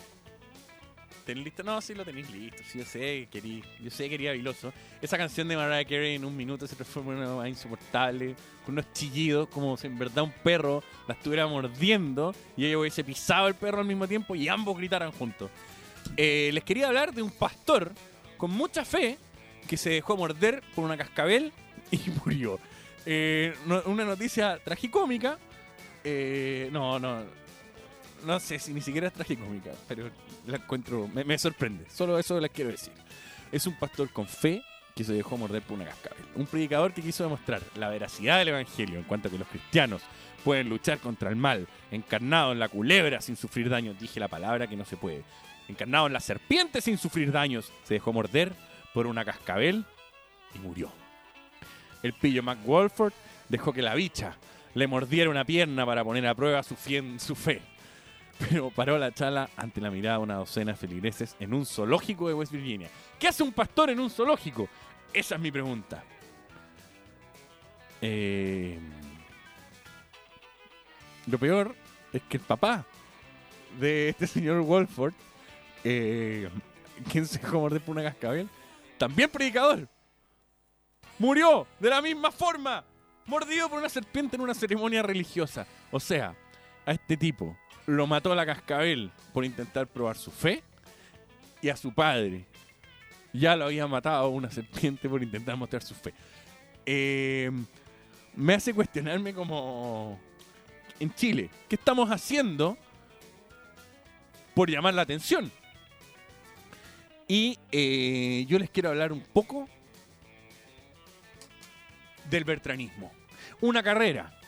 [1.26, 1.62] ¿Tenés listo?
[1.62, 2.62] No, sí lo tenéis listo.
[2.66, 4.72] Sí, yo sé, querí, yo sé, quería viloso.
[5.02, 8.34] Esa canción de Mariah Carey en un minuto se transforma en una cosa insoportable,
[8.64, 13.04] con unos chillidos, como si en verdad un perro la estuviera mordiendo y ella hubiese
[13.04, 15.50] pisado el perro al mismo tiempo y ambos gritaran juntos.
[16.16, 17.92] Eh, les quería hablar de un pastor
[18.38, 19.18] con mucha fe
[19.68, 21.52] que se dejó morder por una cascabel
[21.90, 22.58] y murió.
[23.04, 23.52] Eh,
[23.84, 25.38] una noticia tragicómica.
[26.02, 27.45] Eh, no, no.
[28.24, 30.10] No sé si ni siquiera es tragicómica, pero
[30.46, 31.08] la encuentro.
[31.08, 31.84] Me, me sorprende.
[31.90, 32.92] Solo eso les quiero decir.
[33.52, 34.62] Es un pastor con fe
[34.94, 36.24] que se dejó morder por una cascabel.
[36.34, 40.02] Un predicador que quiso demostrar la veracidad del evangelio en cuanto a que los cristianos
[40.42, 43.98] pueden luchar contra el mal, encarnado en la culebra sin sufrir daños.
[43.98, 45.22] Dije la palabra que no se puede.
[45.68, 48.52] Encarnado en la serpiente sin sufrir daños, se dejó morder
[48.94, 49.84] por una cascabel
[50.54, 50.90] y murió.
[52.02, 53.12] El pillo McWolford
[53.48, 54.36] dejó que la bicha
[54.74, 57.60] le mordiera una pierna para poner a prueba su, fien- su fe.
[58.50, 62.28] Pero paró la chala ante la mirada de una docena de feligreses en un zoológico
[62.28, 62.88] de West Virginia.
[63.18, 64.68] ¿Qué hace un pastor en un zoológico?
[65.12, 66.02] Esa es mi pregunta.
[68.02, 68.78] Eh,
[71.26, 71.74] lo peor
[72.12, 72.84] es que el papá
[73.80, 75.14] de este señor Wolford,
[75.84, 76.48] eh,
[77.10, 78.48] quien se dejó morder por una cascabel,
[78.98, 79.88] también predicador,
[81.18, 82.84] murió de la misma forma,
[83.24, 85.66] mordido por una serpiente en una ceremonia religiosa.
[85.90, 86.34] O sea,
[86.84, 87.56] a este tipo
[87.86, 90.62] lo mató la cascabel por intentar probar su fe
[91.62, 92.44] y a su padre
[93.32, 96.12] ya lo había matado una serpiente por intentar mostrar su fe.
[96.84, 97.50] Eh,
[98.34, 100.18] me hace cuestionarme como
[101.00, 102.76] en Chile, ¿qué estamos haciendo
[104.54, 105.50] por llamar la atención?
[107.28, 109.68] Y eh, yo les quiero hablar un poco
[112.30, 113.12] del bertranismo.
[113.60, 114.38] Una carrera,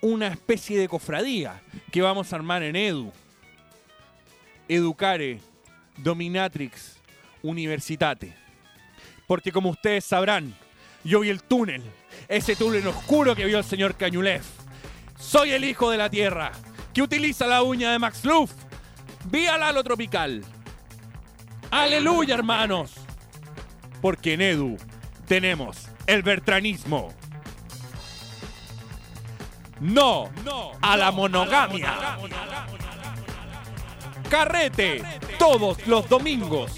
[0.00, 3.12] una especie de cofradía que vamos a armar en Edu.
[4.68, 5.40] Educare,
[5.96, 6.96] Dominatrix,
[7.42, 8.34] Universitate.
[9.26, 10.54] Porque como ustedes sabrán,
[11.04, 11.82] yo vi el túnel,
[12.28, 14.46] ese túnel oscuro que vio el señor Cañulef.
[15.18, 16.52] Soy el hijo de la tierra,
[16.94, 18.52] que utiliza la uña de Max Luff.
[19.30, 20.44] Vía Lalo Tropical.
[21.70, 22.94] Aleluya, hermanos.
[24.00, 24.76] Porque en Edu
[25.26, 27.17] tenemos el bertranismo.
[29.80, 30.30] No,
[30.82, 32.18] a la monogamia.
[34.28, 35.02] Carrete,
[35.38, 36.72] todos los domingos.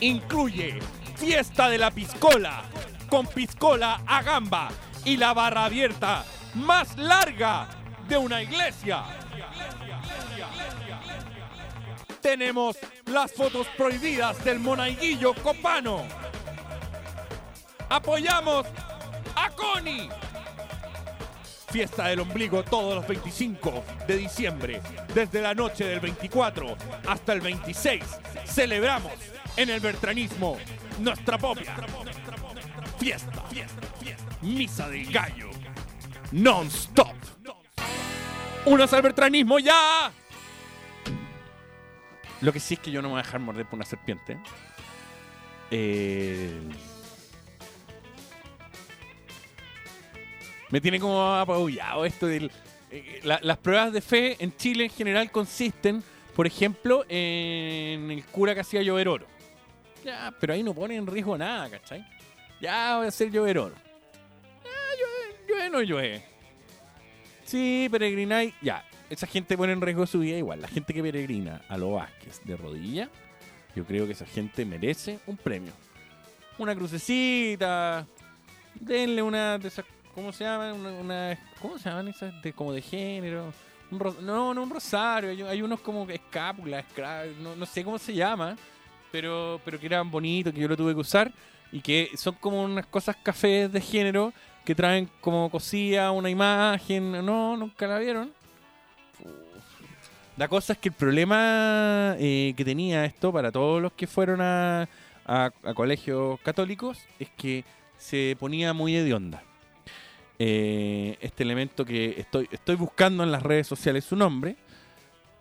[0.00, 0.78] Incluye
[1.16, 2.62] fiesta de la piscola,
[3.08, 4.68] con piscola a gamba
[5.04, 6.24] y la barra abierta
[6.54, 7.68] más larga
[8.08, 9.04] de una iglesia.
[12.20, 12.76] Tenemos
[13.06, 16.02] las fotos prohibidas del monaiguillo copano.
[17.88, 18.66] Apoyamos
[19.36, 20.08] a Connie.
[21.68, 24.80] Fiesta del ombligo todos los 25 de diciembre.
[25.14, 28.04] Desde la noche del 24 hasta el 26.
[28.44, 29.12] Celebramos
[29.56, 30.58] en el Bertranismo
[30.98, 31.76] nuestra propia
[32.98, 33.44] fiesta.
[34.42, 35.50] Misa del gallo.
[36.32, 37.14] Non-stop.
[38.64, 40.10] ¡Unos al Bertranismo ya!
[42.40, 44.38] Lo que sí es que yo no me voy a dejar morder por una serpiente.
[45.70, 46.60] Eh,
[50.70, 52.50] Me tiene como apabullado esto del...
[52.90, 56.02] eh, la- las pruebas de fe en Chile en general consisten,
[56.34, 59.26] por ejemplo, en el cura que hacía llover oro.
[60.04, 62.06] Ya, pero ahí no pone en riesgo nada, ¿cachai?
[62.60, 63.74] Ya voy a hacer llover oro.
[64.64, 66.24] Ya, llueve, no llueve.
[67.44, 68.54] Sí, peregrináis.
[68.60, 70.60] Ya, esa gente pone en riesgo su vida igual.
[70.60, 73.08] La gente que peregrina a lo Vázquez de rodilla,
[73.74, 75.72] yo creo que esa gente merece un premio.
[76.58, 78.06] Una crucecita.
[78.74, 79.84] Denle una de esas.
[80.16, 80.80] ¿Cómo se llaman?
[80.84, 82.42] Una, ¿Cómo se llaman esas?
[82.42, 83.52] De, como de género.
[84.22, 85.48] No, no un rosario.
[85.48, 86.84] Hay, unos como escápulas,
[87.40, 88.56] no, no sé cómo se llama.
[89.12, 91.30] Pero, pero que eran bonitos, que yo lo tuve que usar.
[91.70, 94.32] Y que son como unas cosas cafés de género
[94.64, 97.12] que traen como cosía, una imagen.
[97.24, 98.32] No, nunca la vieron.
[100.36, 104.40] La cosa es que el problema eh, que tenía esto para todos los que fueron
[104.40, 104.88] a,
[105.26, 107.64] a- a colegios católicos es que
[107.98, 109.42] se ponía muy hedionda.
[110.38, 114.56] Eh, este elemento que estoy, estoy buscando en las redes sociales su nombre.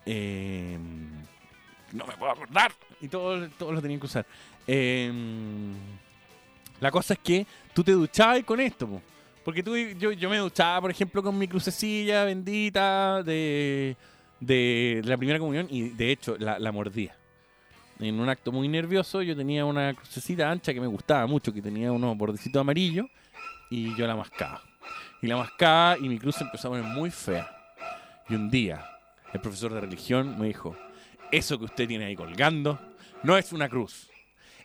[0.06, 0.78] eh,
[1.92, 2.72] no me puedo acordar.
[3.02, 4.26] Y todos todos lo tenían que usar.
[4.68, 5.12] Eh,
[6.80, 8.88] la cosa es que tú te duchabas con esto.
[8.88, 9.02] po.
[9.44, 13.96] Porque tú, yo, yo me duchaba, por ejemplo, con mi crucecilla bendita de,
[14.40, 17.16] de la primera comunión y de hecho la, la mordía.
[18.00, 21.62] En un acto muy nervioso yo tenía una crucecita ancha que me gustaba mucho, que
[21.62, 23.06] tenía unos bordecitos amarillos
[23.70, 24.62] y yo la mascaba.
[25.22, 27.50] Y la mascaba y mi cruz se empezó a poner muy fea.
[28.28, 28.96] Y un día
[29.36, 30.78] el profesor de religión, me dijo,
[31.30, 32.80] eso que usted tiene ahí colgando
[33.22, 34.10] no es una cruz,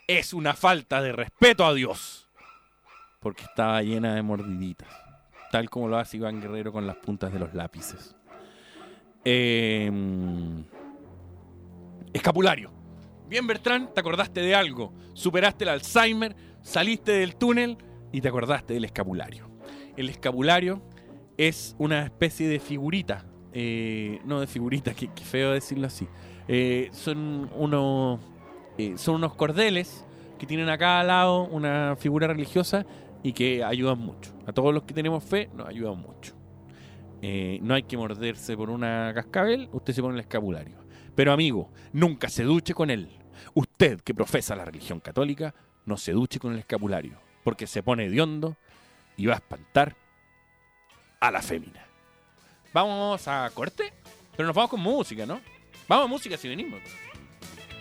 [0.06, 2.28] es una falta de respeto a Dios.
[3.18, 4.88] Porque estaba llena de mordiditas,
[5.50, 8.14] tal como lo hace Iván Guerrero con las puntas de los lápices.
[9.24, 9.90] Eh,
[12.12, 12.70] escapulario.
[13.28, 14.94] Bien, Bertrán, te acordaste de algo.
[15.14, 17.76] Superaste el Alzheimer, saliste del túnel
[18.12, 19.49] y te acordaste del escapulario.
[20.00, 20.80] El escapulario
[21.36, 23.26] es una especie de figurita.
[23.52, 26.08] eh, no de figurita, qué feo decirlo así.
[26.48, 28.18] Eh, son, unos,
[28.78, 30.06] eh, son unos cordeles
[30.38, 32.86] que tienen a cada lado una figura religiosa
[33.22, 34.32] y que ayudan mucho.
[34.46, 36.34] A todos los que tenemos fe nos ayudan mucho.
[37.60, 40.78] No hay que morderse por una cascabel, usted se pone el escapulario.
[41.14, 43.10] Pero amigo, nunca se duche con él.
[43.52, 48.06] Usted que profesa la religión católica, no se duche con el escapulario, porque se pone
[48.06, 48.56] hediondo
[49.20, 49.94] y va a espantar
[51.20, 51.84] a la fémina.
[52.72, 53.92] Vamos a corte,
[54.34, 55.42] pero nos vamos con música, ¿no?
[55.86, 56.80] Vamos a música si venimos.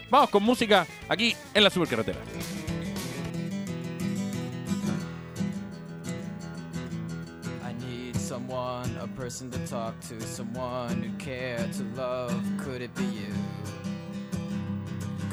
[0.09, 2.19] Vamos con música aquí en la supercarretera.
[8.13, 12.31] Someone, a person to talk to, someone who care to love.
[12.63, 13.33] Could it be you?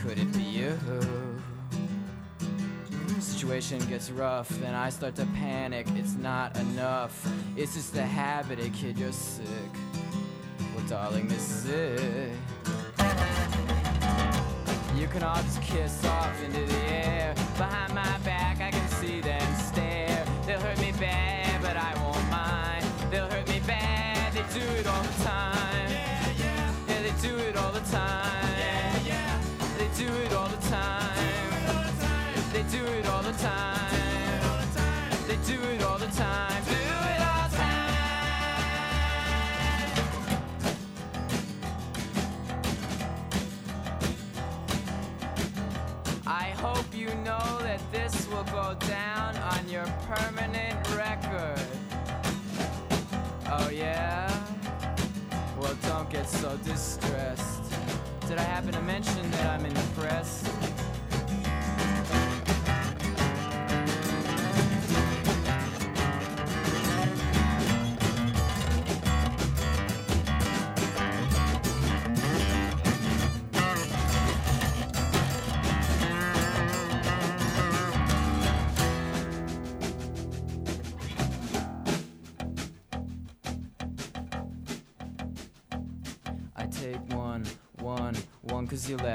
[0.01, 1.36] Could it be you?
[3.21, 5.87] Situation gets rough and I start to panic.
[5.97, 7.27] It's not enough.
[7.57, 9.47] It's just a habit, a kid, you're sick.
[10.75, 12.31] Well, darling, this is it.
[14.97, 17.35] You can all just kiss off into the air.
[17.57, 20.25] Behind my back, I can see them stare.
[20.47, 22.85] They'll hurt me bad, but I won't mind.
[23.11, 25.91] They'll hurt me bad, they do it all the time.
[25.91, 26.75] Yeah, yeah.
[26.89, 28.26] Yeah, they do it all the time.
[35.27, 36.65] They do it all the time.
[36.65, 37.93] Do it all the time.
[46.27, 51.61] I hope you know that this will go down on your permanent record.
[53.49, 54.31] Oh, yeah?
[55.61, 57.73] Well, don't get so distressed.
[58.27, 60.56] Did I happen to mention that I'm impressed?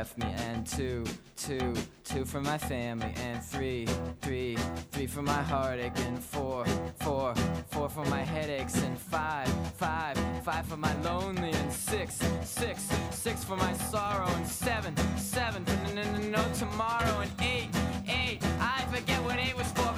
[0.02, 1.04] Left me, and two,
[1.36, 3.86] two, two for my family, and three,
[4.20, 4.58] three,
[4.92, 6.66] three for my heartache, and four,
[7.02, 7.36] four,
[7.70, 9.48] four for my headaches, and five,
[9.78, 15.64] five, five for my lonely, and six, six, six for my sorrow, and seven, seven
[15.66, 17.70] for no tomorrow, and eight,
[18.08, 19.91] eight, I forget what eight was for,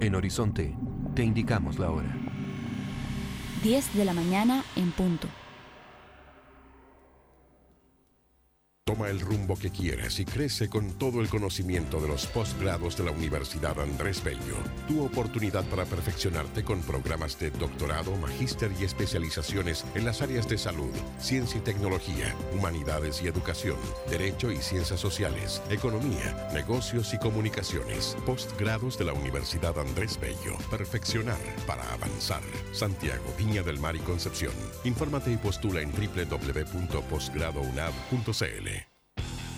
[0.00, 0.76] En Horizonte,
[1.14, 2.14] te indicamos la hora.
[3.62, 5.28] 10 de la mañana en punto.
[8.94, 13.02] Toma el rumbo que quieras y crece con todo el conocimiento de los posgrados de
[13.02, 14.54] la Universidad Andrés Bello.
[14.86, 20.58] Tu oportunidad para perfeccionarte con programas de doctorado, magíster y especializaciones en las áreas de
[20.58, 23.78] salud, ciencia y tecnología, humanidades y educación,
[24.08, 28.16] derecho y ciencias sociales, economía, negocios y comunicaciones.
[28.24, 30.56] Postgrados de la Universidad Andrés Bello.
[30.70, 32.42] Perfeccionar para avanzar.
[32.70, 34.54] Santiago, Viña del Mar y Concepción.
[34.84, 38.83] Infórmate y postula en www.posgradounab.cl.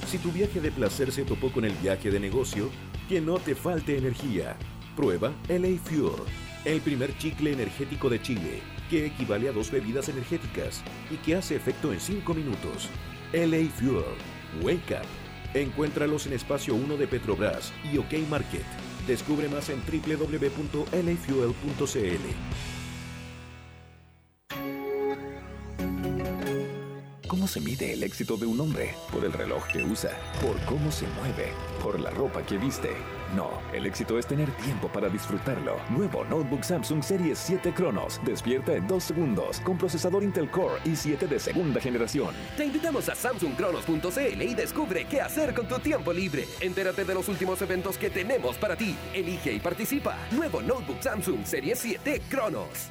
[0.06, 2.70] Si tu viaje de placer se topó con el viaje de negocio,
[3.08, 4.56] que no te falte energía.
[4.94, 6.22] Prueba LA Fuel,
[6.64, 11.56] el primer chicle energético de Chile, que equivale a dos bebidas energéticas y que hace
[11.56, 12.88] efecto en 5 minutos.
[13.32, 14.04] LA Fuel,
[14.62, 15.06] Wake Up.
[15.54, 18.64] Encuéntralos en Espacio 1 de Petrobras y OK Market.
[19.06, 20.96] Descubre más en www.lafuel.cl.
[27.46, 30.10] no se mide el éxito de un hombre por el reloj que usa,
[30.42, 32.90] por cómo se mueve, por la ropa que viste.
[33.36, 35.76] No, el éxito es tener tiempo para disfrutarlo.
[35.90, 38.20] Nuevo Notebook Samsung Series 7 Cronos.
[38.24, 42.34] Despierta en 2 segundos con procesador Intel Core i7 de segunda generación.
[42.56, 46.48] Te invitamos a samsungcronos.cl y descubre qué hacer con tu tiempo libre.
[46.60, 48.96] Entérate de los últimos eventos que tenemos para ti.
[49.14, 50.18] Elige y participa.
[50.32, 52.90] Nuevo Notebook Samsung Series 7 Cronos.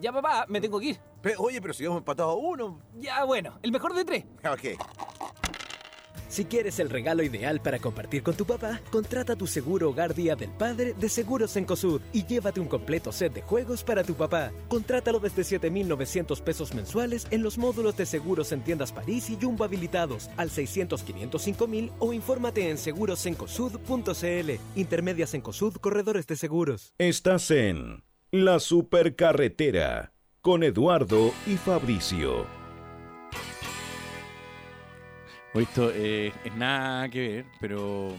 [0.00, 1.00] Ya, papá, me tengo que ir.
[1.38, 2.80] oye, pero si hemos empatado a uno.
[2.96, 4.24] Ya, bueno, el mejor de tres.
[4.50, 4.78] Ok.
[6.34, 10.34] Si quieres el regalo ideal para compartir con tu papá, contrata tu seguro hogar Día
[10.34, 14.50] del Padre de Seguros Encosud y llévate un completo set de juegos para tu papá.
[14.66, 19.62] Contrátalo desde 7,900 pesos mensuales en los módulos de seguros en tiendas París y Jumbo
[19.62, 24.50] habilitados al 600-505,000 o infórmate en segurosencosud.cl.
[24.74, 26.94] Intermedias Encosud, corredores de seguros.
[26.98, 28.02] Estás en
[28.36, 32.44] La Supercarretera con Eduardo y Fabricio.
[35.54, 38.12] Esto eh, es nada que ver, pero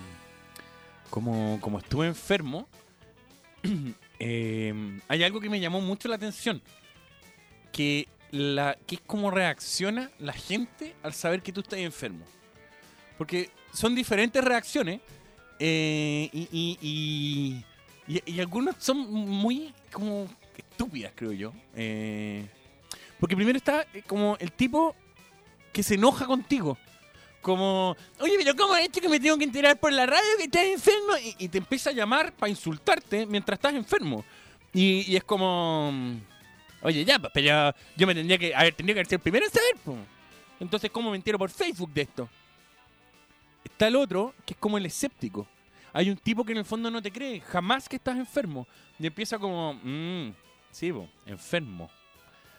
[1.09, 2.69] como, como estuve enfermo,
[4.19, 4.73] eh,
[5.09, 6.61] hay algo que me llamó mucho la atención.
[7.73, 12.23] Que, la, que es cómo reacciona la gente al saber que tú estás enfermo.
[13.17, 15.01] Porque son diferentes reacciones
[15.59, 16.47] eh, y,
[16.81, 17.65] y,
[18.07, 20.27] y- y algunas son muy como
[20.57, 21.53] estúpidas, creo yo.
[21.75, 22.47] Eh,
[23.19, 24.95] porque primero está eh, como el tipo
[25.71, 26.77] que se enoja contigo.
[27.41, 30.45] Como, oye, pero ¿cómo es esto que me tengo que enterar por la radio que
[30.45, 31.13] estás enfermo?
[31.37, 34.25] Y, te empieza a llamar para insultarte mientras estás enfermo.
[34.73, 35.93] Y, es como,
[36.81, 39.51] oye, ya, pero yo me tendría que, a ver, tendría que ser el primero en
[39.51, 39.95] saber, po.
[40.59, 42.27] Entonces, ¿cómo me entero por Facebook de esto?
[43.63, 45.47] Está el otro, que es como el escéptico.
[45.95, 48.67] Hay un tipo que en el fondo no te cree, jamás que estás enfermo.
[48.99, 50.33] Y empieza como, mmm,
[50.69, 51.89] sí, po, enfermo.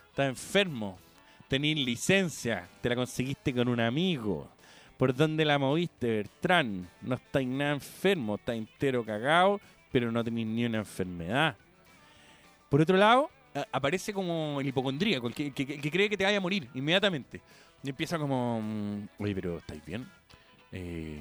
[0.08, 0.98] Estás enfermo.
[1.46, 4.48] Tenís licencia, te la conseguiste con un amigo.
[4.96, 6.88] ¿Por dónde la moviste, Bertrán?
[7.02, 9.60] No estáis nada enfermo, estás entero cagado,
[9.92, 11.58] pero no tenéis ni una enfermedad.
[12.70, 13.28] Por otro lado,
[13.70, 17.42] aparece como el hipocondríaco, el que cree que te vaya a morir inmediatamente.
[17.82, 20.08] Y empieza como, mm, oye, pero ¿estáis bien?
[20.72, 21.20] Eh,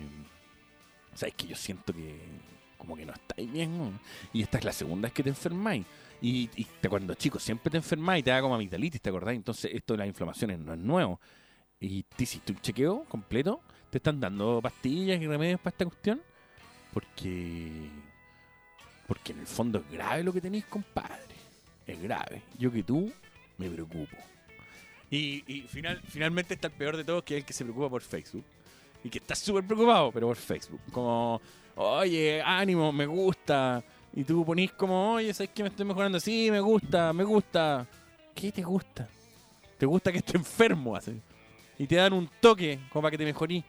[1.15, 2.19] ¿Sabes que yo siento que
[2.77, 3.99] como que no estáis bien?
[4.33, 5.85] Y esta es la segunda vez que te enfermáis.
[6.21, 9.33] Y, y te- cuando chicos siempre te enfermáis y te da como amigdalitis, ¿te acordás?
[9.35, 11.19] Entonces esto de las inflamaciones no es nuevo.
[11.79, 16.21] Y te hiciste un chequeo completo, te están dando pastillas y remedios para esta cuestión.
[16.93, 17.89] Porque.
[19.07, 21.35] Porque en el fondo es grave lo que tenéis, compadre.
[21.85, 22.41] Es grave.
[22.57, 23.11] Yo que tú
[23.57, 24.15] me preocupo.
[25.11, 27.89] Y, y final, finalmente está el peor de todos, que es el que se preocupa
[27.89, 28.43] por Facebook.
[29.05, 30.79] Y que está súper preocupado, pero por Facebook.
[30.91, 31.39] Como,
[31.75, 33.83] oye, ánimo, me gusta.
[34.11, 36.19] Y tú ponís como, oye, ¿sabes que me estoy mejorando?
[36.19, 37.85] Sí, me gusta, me gusta.
[38.33, 39.07] ¿Qué te gusta?
[39.77, 40.95] ¿Te gusta que esté enfermo?
[40.95, 41.21] Así.
[41.77, 43.63] Y te dan un toque como para que te mejorí.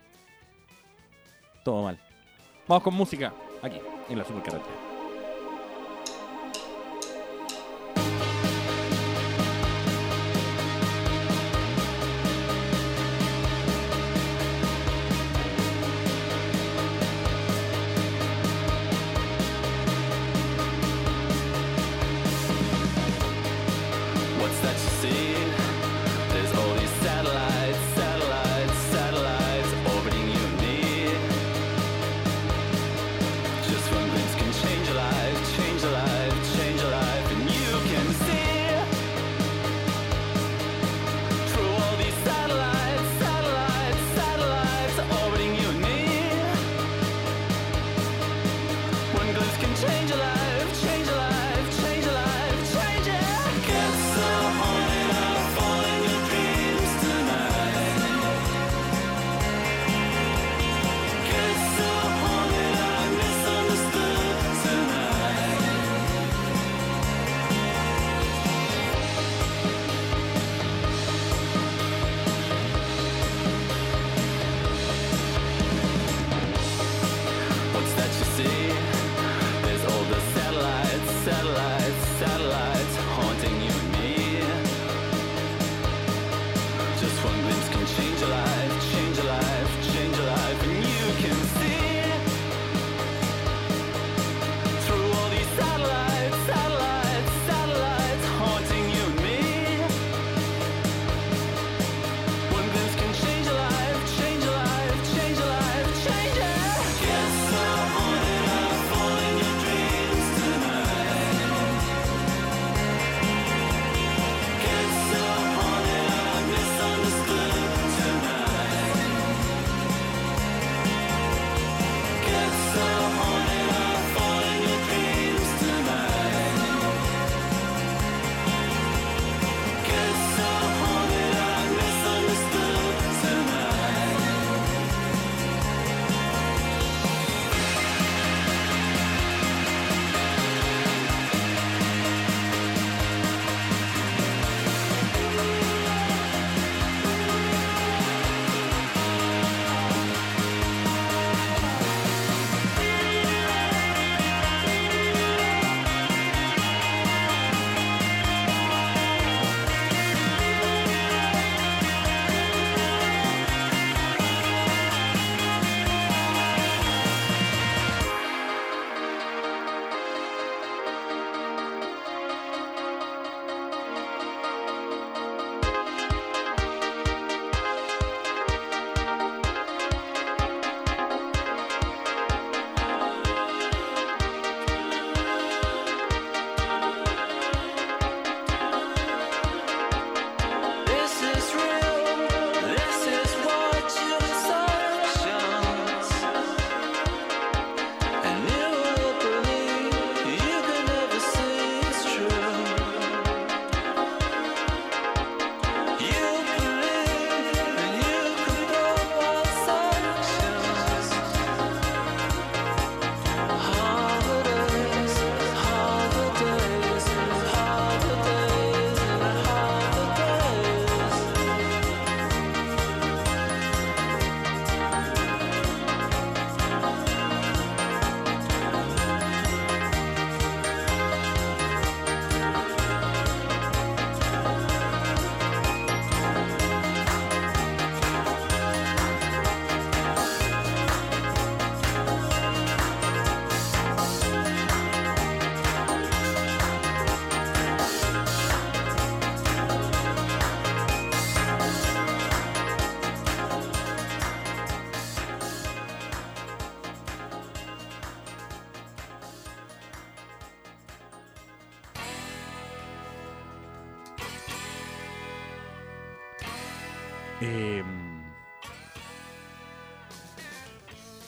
[1.63, 2.01] Todo mal.
[2.67, 3.77] Vamos con música aquí,
[4.09, 4.86] en la supercarretera.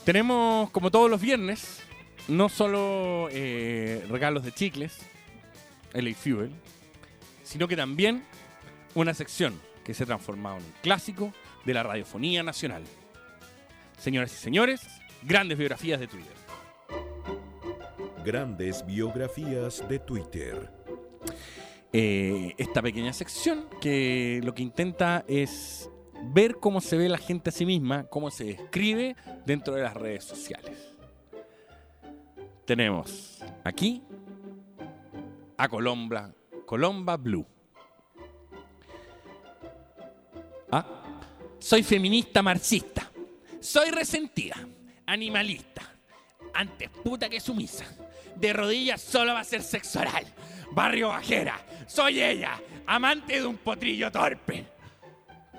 [0.08, 1.82] Tenemos, como todos los viernes,
[2.28, 5.00] no solo eh, regalos de chicles,
[5.92, 6.50] LA Fuel,
[7.42, 8.24] sino que también
[8.94, 11.34] una sección que se ha transformado en un clásico
[11.66, 12.84] de la radiofonía nacional.
[13.98, 14.80] Señoras y señores,
[15.24, 16.32] grandes biografías de Twitter.
[18.24, 20.70] Grandes biografías de Twitter.
[21.92, 25.90] Eh, esta pequeña sección que lo que intenta es
[26.22, 29.16] ver cómo se ve la gente a sí misma, cómo se describe
[29.46, 30.94] dentro de las redes sociales.
[32.64, 34.02] Tenemos aquí
[35.56, 36.32] a Colomba,
[36.66, 37.46] Colomba Blue.
[40.70, 40.86] Ah,
[41.58, 43.10] soy feminista marxista.
[43.60, 44.56] Soy resentida,
[45.06, 45.82] animalista,
[46.54, 47.84] antes puta que sumisa.
[48.36, 50.24] De rodillas solo va a ser sexo oral.
[50.70, 54.77] Barrio Bajera, soy ella, amante de un potrillo torpe.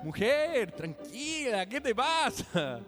[0.02, 2.80] Mujer, tranquila, ¿qué te pasa?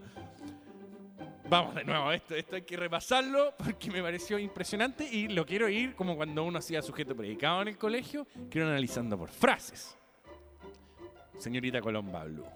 [1.48, 5.68] Vamos de nuevo, esto, esto hay que repasarlo porque me pareció impresionante y lo quiero
[5.68, 9.94] ir como cuando uno hacía sujeto predicado en el colegio, quiero analizando por frases.
[11.38, 12.46] Señorita Colomba Blue.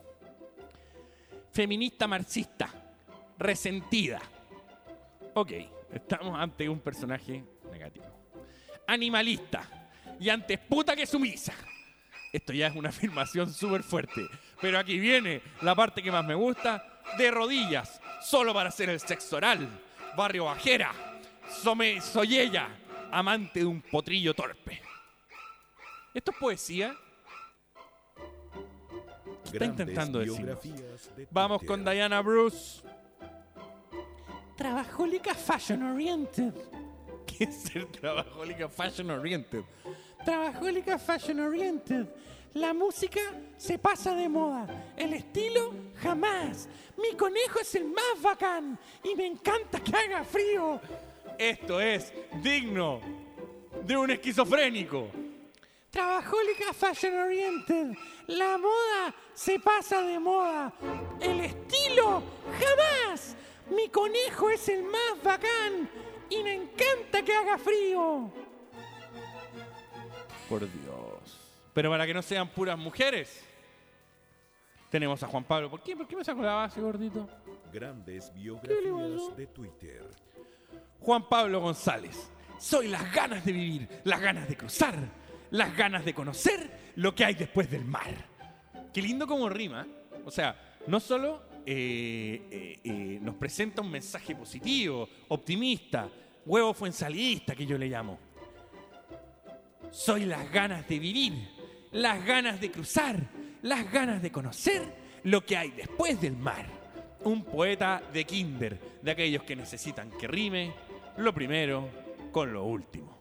[1.51, 2.71] Feminista marxista,
[3.37, 4.23] resentida.
[5.35, 5.53] Ok,
[5.93, 8.07] estamos ante un personaje negativo.
[8.87, 11.53] Animalista y antes puta que sumisa.
[12.37, 14.29] Esto ya es una afirmación súper fuerte.
[14.61, 16.85] Pero aquí viene la parte que más me gusta.
[17.17, 19.67] De rodillas, solo para hacer el sexo oral.
[20.17, 20.93] Barrio Bajera.
[21.63, 22.69] Some- soy ella,
[23.11, 24.83] amante de un potrillo torpe.
[26.13, 26.95] ¿Esto es poesía?
[29.45, 30.57] Está intentando decir.
[31.31, 32.83] Vamos con Diana Bruce.
[34.57, 36.53] Trabajólica Fashion Oriented.
[37.27, 39.63] ¿Qué es ser trabajólica Fashion Oriented?
[40.27, 42.05] Trabajólica Fashion Oriented.
[42.55, 43.21] La música
[43.57, 44.67] se pasa de moda.
[44.97, 45.73] El estilo
[46.03, 46.69] jamás.
[46.97, 48.77] Mi conejo es el más bacán.
[49.05, 50.81] Y me encanta que haga frío.
[51.39, 52.13] Esto es
[52.43, 53.01] digno
[53.85, 55.11] de un esquizofrénico.
[55.91, 57.97] Trabajólica Fashion Oriented.
[58.27, 60.73] La moda se pasa de moda.
[61.21, 62.21] El estilo
[62.59, 63.37] jamás.
[63.71, 65.89] Mi conejo es el más bacán.
[66.29, 68.33] Y me encanta que haga frío.
[70.49, 71.41] Por Dios.
[71.75, 73.45] Pero para que no sean puras mujeres,
[74.91, 75.71] tenemos a Juan Pablo.
[75.71, 75.97] ¿Por qué?
[75.97, 77.29] ¿Por qué me sacó la base, gordito?
[77.73, 80.03] Grandes biografías de Twitter.
[81.01, 82.31] Juan Pablo González.
[82.59, 84.95] Soy las ganas de vivir, las ganas de cruzar,
[85.51, 88.15] las ganas de conocer lo que hay después del mar.
[88.93, 89.87] Qué lindo como rima.
[90.25, 96.09] O sea, no solo eh, eh, eh, nos presenta un mensaje positivo, optimista,
[96.47, 98.19] huevo fuensalista que yo le llamo.
[99.97, 101.33] Soy las ganas de vivir,
[101.93, 103.19] las ganas de cruzar,
[103.63, 104.83] las ganas de conocer
[105.23, 106.67] lo que hay después del mar.
[107.25, 110.75] Un poeta de kinder, de aquellos que necesitan que rime
[111.17, 111.89] lo primero
[112.31, 113.19] con lo último.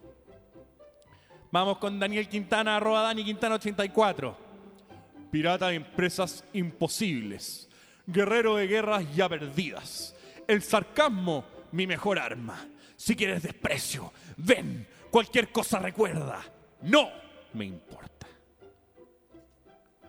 [1.50, 4.36] Vamos con Daniel Quintana, arroba Dani Quintana 84.
[5.30, 7.70] Pirata de empresas imposibles.
[8.06, 10.14] Guerrero de guerras ya perdidas.
[10.46, 12.68] El sarcasmo, mi mejor arma.
[12.96, 16.44] Si quieres desprecio, ven, cualquier cosa recuerda.
[16.82, 17.10] No
[17.54, 18.26] me importa.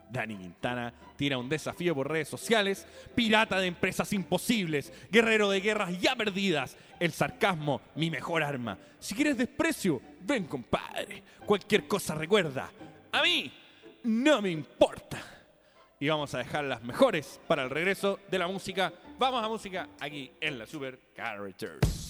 [0.09, 2.85] Dani Quintana tira un desafío por redes sociales.
[3.13, 4.93] Pirata de empresas imposibles.
[5.11, 6.77] Guerrero de guerras ya perdidas.
[6.99, 8.77] El sarcasmo, mi mejor arma.
[8.99, 11.23] Si quieres desprecio, ven compadre.
[11.45, 12.71] Cualquier cosa recuerda.
[13.11, 13.51] A mí
[14.03, 15.21] no me importa.
[15.99, 18.93] Y vamos a dejar las mejores para el regreso de la música.
[19.17, 22.06] Vamos a música aquí en la Super Characters.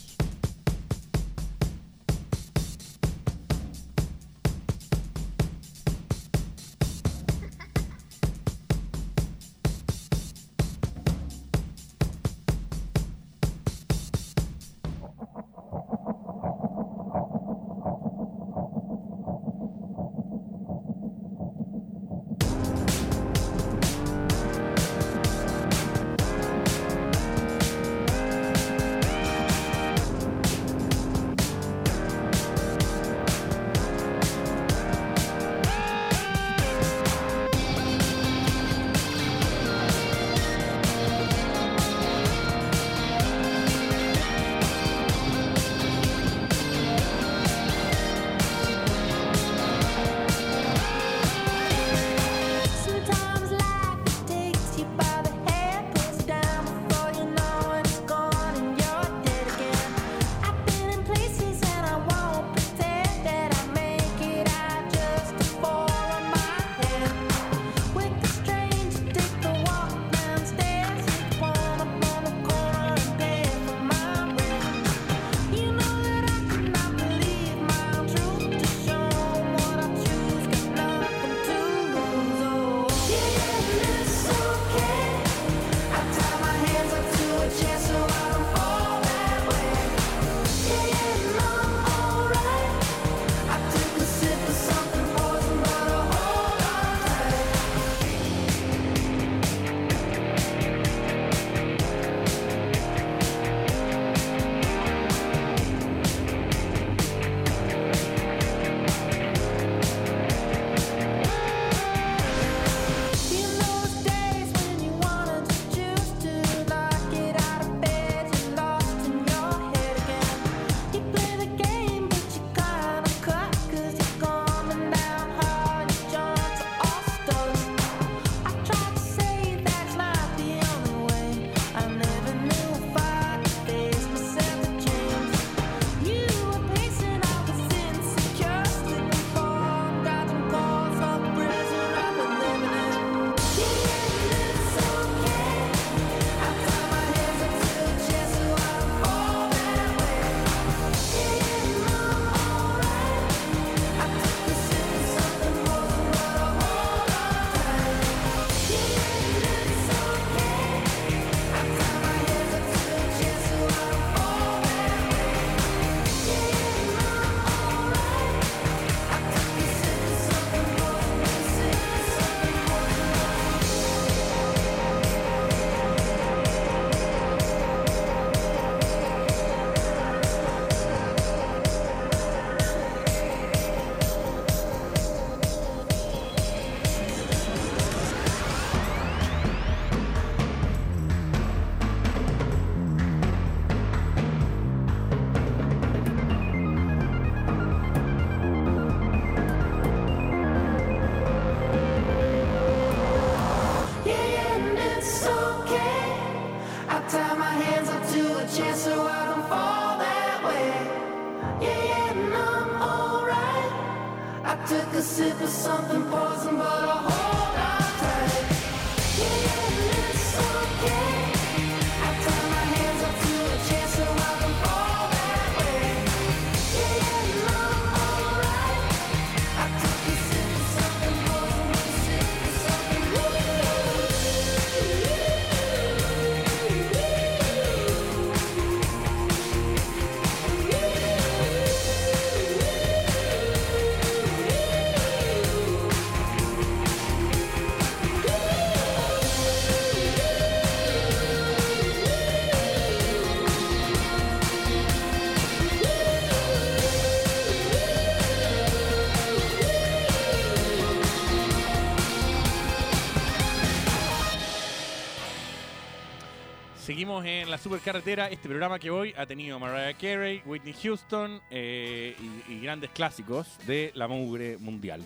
[267.23, 268.29] En la supercarretera.
[268.29, 272.15] Este programa que hoy ha tenido Mariah Carey, Whitney Houston eh,
[272.47, 275.03] y, y grandes clásicos de la mugre mundial.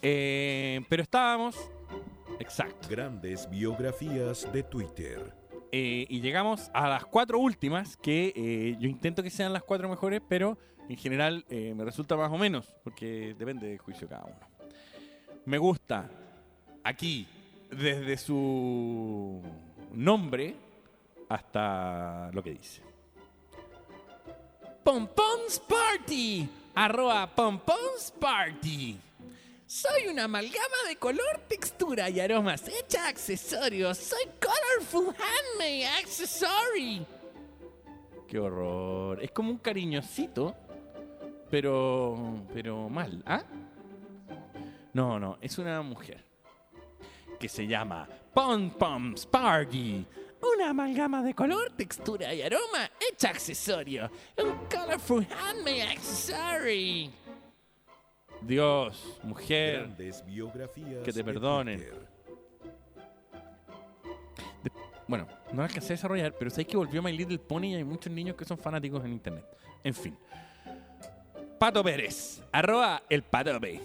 [0.00, 1.56] Eh, pero estábamos.
[2.40, 2.88] Exacto.
[2.88, 5.34] Grandes biografías de Twitter.
[5.72, 10.22] Eh, y llegamos a las cuatro últimas, que yo intento que sean las cuatro mejores,
[10.26, 10.56] pero
[10.88, 14.40] en general me resulta más o menos, porque depende del juicio de cada uno.
[15.44, 16.10] Me gusta
[16.82, 17.26] aquí,
[17.70, 19.42] desde su
[19.92, 20.71] nombre
[21.32, 22.82] hasta lo que dice.
[24.84, 28.98] Pompons Party, arroba Pompons Party.
[29.66, 33.96] Soy una amalgama de color, textura y aromas hecha accesorios.
[33.96, 37.06] Soy Colorful Handmade Accessory.
[38.28, 39.22] Qué horror.
[39.22, 40.54] Es como un cariñosito,
[41.50, 42.44] pero.
[42.52, 43.42] pero mal, ¿ah?
[44.92, 46.22] No, no, es una mujer
[47.40, 50.04] que se llama Pom Poms Party.
[50.42, 54.10] Una amalgama de color, textura y aroma hecha accesorio.
[54.38, 57.10] Un colorful handmade accessory.
[58.40, 61.78] Dios, mujer, Grandes biografías que te perdonen.
[64.62, 64.72] De-
[65.06, 67.84] bueno, no la alcancé a desarrollar, pero sé que volvió My Little Pony y hay
[67.84, 69.44] muchos niños que son fanáticos en internet.
[69.84, 70.16] En fin.
[71.58, 73.80] Pato Pérez, arroba el patope.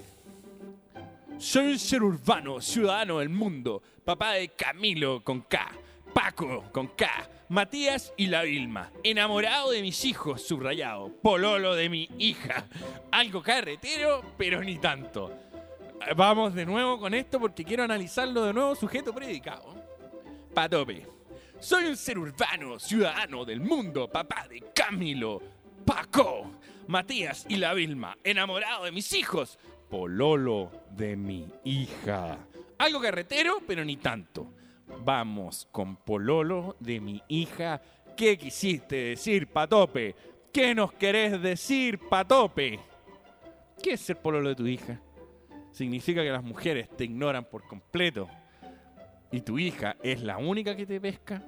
[1.37, 5.69] Soy un ser urbano, ciudadano del mundo, papá de Camilo con K,
[6.17, 12.09] Paco con K, Matías y la Vilma, enamorado de mis hijos, subrayado, pololo de mi
[12.17, 12.65] hija,
[13.11, 15.31] algo carretero, pero ni tanto.
[16.15, 19.75] Vamos de nuevo con esto porque quiero analizarlo de nuevo, sujeto predicado.
[20.55, 21.05] Patope.
[21.59, 25.39] Soy un ser urbano, ciudadano del mundo, papá de Camilo,
[25.85, 26.49] Paco,
[26.87, 32.39] Matías y la Vilma, enamorado de mis hijos, pololo de mi hija.
[32.79, 34.56] Algo carretero, pero ni tanto.
[35.03, 37.81] Vamos con pololo de mi hija.
[38.15, 40.15] ¿Qué quisiste decir, Patope?
[40.51, 42.79] ¿Qué nos querés decir, Patope?
[43.81, 44.99] ¿Qué es ser pololo de tu hija?
[45.71, 48.27] Significa que las mujeres te ignoran por completo
[49.31, 51.43] y tu hija es la única que te pesca,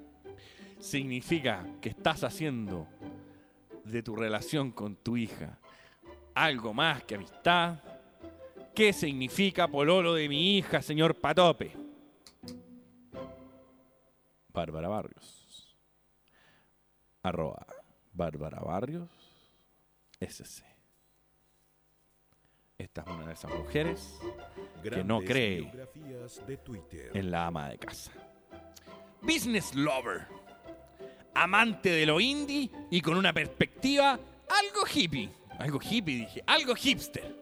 [0.80, 2.88] significa que estás haciendo
[3.84, 5.58] de tu relación con tu hija
[6.36, 7.80] algo más que amistad.
[8.74, 11.89] ¿Qué significa pololo de mi hija, señor Patope?
[14.60, 15.78] Bárbara Barrios.
[17.24, 17.66] Arroba
[18.12, 19.10] Bárbara Barrios.
[20.20, 20.66] SC.
[22.78, 24.20] Esta es una de esas mujeres
[24.84, 25.72] que no cree
[26.46, 27.12] de Twitter.
[27.14, 28.12] en la ama de casa.
[29.22, 30.28] Business lover.
[31.36, 35.30] Amante de lo indie y con una perspectiva algo hippie.
[35.58, 36.44] Algo hippie, dije.
[36.46, 37.34] Algo hipster.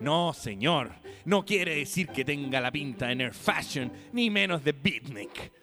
[0.00, 0.92] No, señor.
[1.24, 5.57] No quiere decir que tenga la pinta de Nerd Fashion, ni menos de beatnik.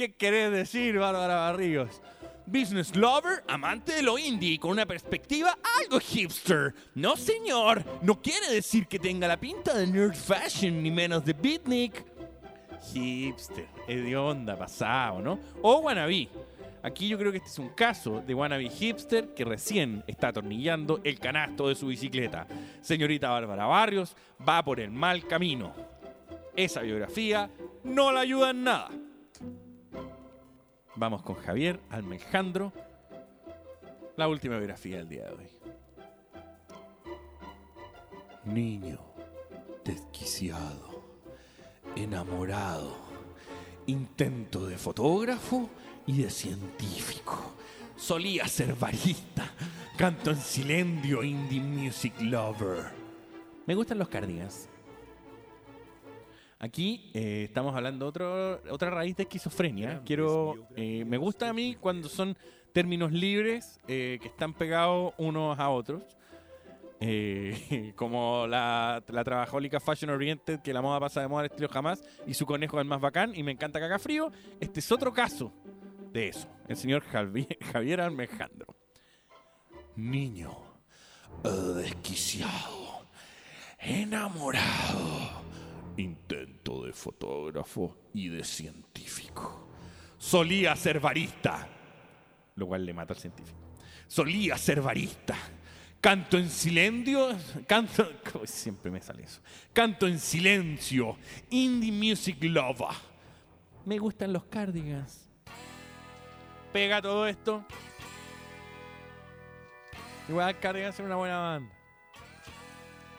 [0.00, 2.00] ¿Qué querés decir, Bárbara Barrios?
[2.46, 6.74] Business lover, amante de lo indie con una perspectiva algo hipster.
[6.94, 7.84] No, señor.
[8.00, 12.02] No quiere decir que tenga la pinta de Nerd Fashion, ni menos de beatnik
[12.94, 15.38] hipster, hedionda, pasado, ¿no?
[15.60, 16.30] O wannabe.
[16.82, 21.02] Aquí yo creo que este es un caso de wannabe hipster que recién está atornillando
[21.04, 22.46] el canasto de su bicicleta.
[22.80, 24.16] Señorita Bárbara Barrios
[24.48, 25.74] va por el mal camino.
[26.56, 27.50] Esa biografía
[27.84, 28.88] no la ayuda en nada.
[30.96, 32.72] Vamos con Javier Almejandro.
[34.16, 35.50] La última biografía del día de hoy.
[38.44, 38.98] Niño
[39.84, 40.90] desquiciado
[41.96, 42.96] enamorado,
[43.86, 45.68] intento de fotógrafo
[46.06, 47.54] y de científico.
[47.96, 49.50] Solía ser barista,
[49.96, 52.90] canto en silencio, indie music lover.
[53.66, 54.68] Me gustan los cardigans.
[56.62, 60.02] Aquí eh, estamos hablando de otro, otra raíz de esquizofrenia.
[60.04, 62.36] Quiero, eh, me gusta a mí cuando son
[62.74, 66.02] términos libres eh, que están pegados unos a otros.
[67.96, 72.04] Como la, la trabajólica Fashion Oriented, que la moda pasa de moda al estilo jamás,
[72.26, 74.30] y su conejo es el más bacán, y me encanta caga frío.
[74.60, 75.50] Este es otro caso
[76.12, 76.46] de eso.
[76.68, 78.76] El señor Javier, Javier Almejandro.
[79.96, 80.54] Niño,
[81.42, 83.06] desquiciado,
[83.78, 85.40] enamorado,
[86.00, 89.68] intento de fotógrafo y de científico.
[90.18, 91.66] Solía ser barista,
[92.56, 93.58] lo cual le mata al científico.
[94.06, 95.36] Solía ser barista.
[96.00, 97.36] Canto en silencio,
[97.66, 98.06] canto,
[98.44, 99.40] siempre me sale eso.
[99.72, 101.16] Canto en silencio,
[101.50, 102.96] indie music lover.
[103.84, 105.28] Me gustan los cardigans.
[106.72, 107.64] Pega todo esto.
[110.30, 111.74] Igual Cardigans es una buena banda.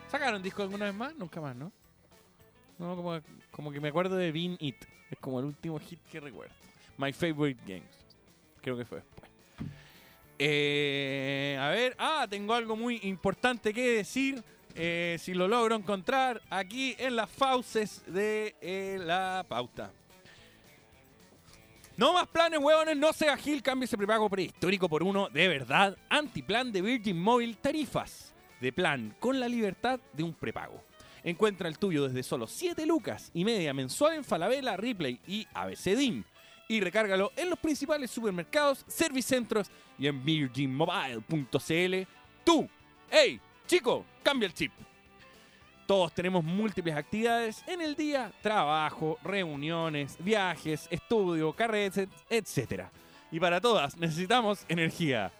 [0.08, 1.14] ¿Sacaron disco alguna vez más?
[1.14, 1.70] Nunca más, ¿no?
[2.82, 3.22] No,
[3.52, 4.84] como, que me acuerdo de Bean It.
[5.08, 6.52] Es como el último hit que recuerdo.
[6.98, 8.04] My Favorite Games.
[8.60, 9.30] Creo que fue después.
[10.36, 14.42] Eh, a ver, ah, tengo algo muy importante que decir.
[14.74, 19.92] eh, si lo logro encontrar aquí en las fauces de eh, la pauta.
[21.96, 25.96] No más planes, huevones, no sea Gil, cambie ese prepago prehistórico por uno de verdad.
[26.08, 28.34] Antiplan de Virgin Mobile Tarifas.
[28.60, 30.82] De plan con la libertad de un prepago.
[31.24, 36.24] Encuentra el tuyo desde solo 7 lucas y media mensual en Falabella, Ripley y ABCDIM.
[36.68, 42.08] Y recárgalo en los principales supermercados, servicentros y en virginmobile.cl.
[42.44, 42.68] Tú,
[43.10, 44.72] hey, chico, cambia el chip.
[45.86, 52.84] Todos tenemos múltiples actividades en el día, trabajo, reuniones, viajes, estudio, carretes, etc.
[53.30, 55.32] Y para todas necesitamos energía.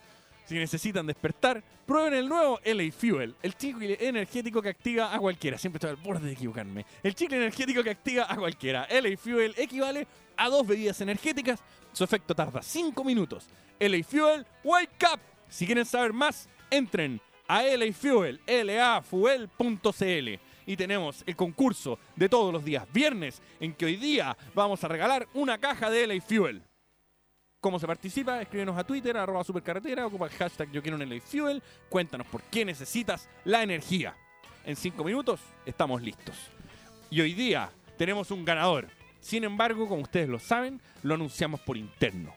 [0.53, 5.57] Si necesitan despertar, prueben el nuevo LA Fuel, el chicle energético que activa a cualquiera.
[5.57, 6.85] Siempre estoy al borde de equivocarme.
[7.03, 8.87] El chicle energético que activa a cualquiera.
[8.91, 10.07] LA Fuel equivale
[10.37, 11.61] a dos bebidas energéticas.
[11.95, 13.47] Su efecto tarda 5 minutos.
[13.81, 15.21] LA Fuel, wake up.
[15.49, 17.19] Si quieren saber más, entren
[17.49, 20.29] a LA Fuel, lafuel.cl.
[20.67, 24.89] Y tenemos el concurso de todos los días viernes, en que hoy día vamos a
[24.89, 26.63] regalar una caja de LA Fuel.
[27.63, 28.43] ¿Cómo se participa?
[28.43, 31.61] Escríbenos a Twitter, arroba supercarretera, ocupa el hashtag yo quiero un LA.
[31.89, 34.17] Cuéntanos por qué necesitas la energía.
[34.67, 36.35] En cinco minutos estamos listos.
[37.09, 38.89] Y hoy día tenemos un ganador.
[39.21, 42.35] Sin embargo, como ustedes lo saben, lo anunciamos por interno.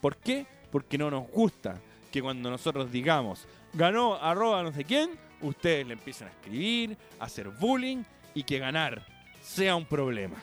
[0.00, 0.46] ¿Por qué?
[0.70, 1.80] Porque no nos gusta
[2.12, 5.10] que cuando nosotros digamos ganó arroba no sé quién,
[5.40, 9.04] ustedes le empiecen a escribir, a hacer bullying y que ganar
[9.42, 10.36] sea un problema.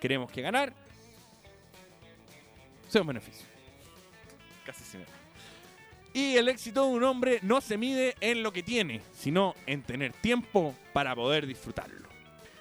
[0.00, 0.72] Queremos que ganar
[2.88, 3.57] sea un beneficio.
[6.12, 9.82] Y el éxito de un hombre no se mide en lo que tiene, sino en
[9.82, 12.08] tener tiempo para poder disfrutarlo.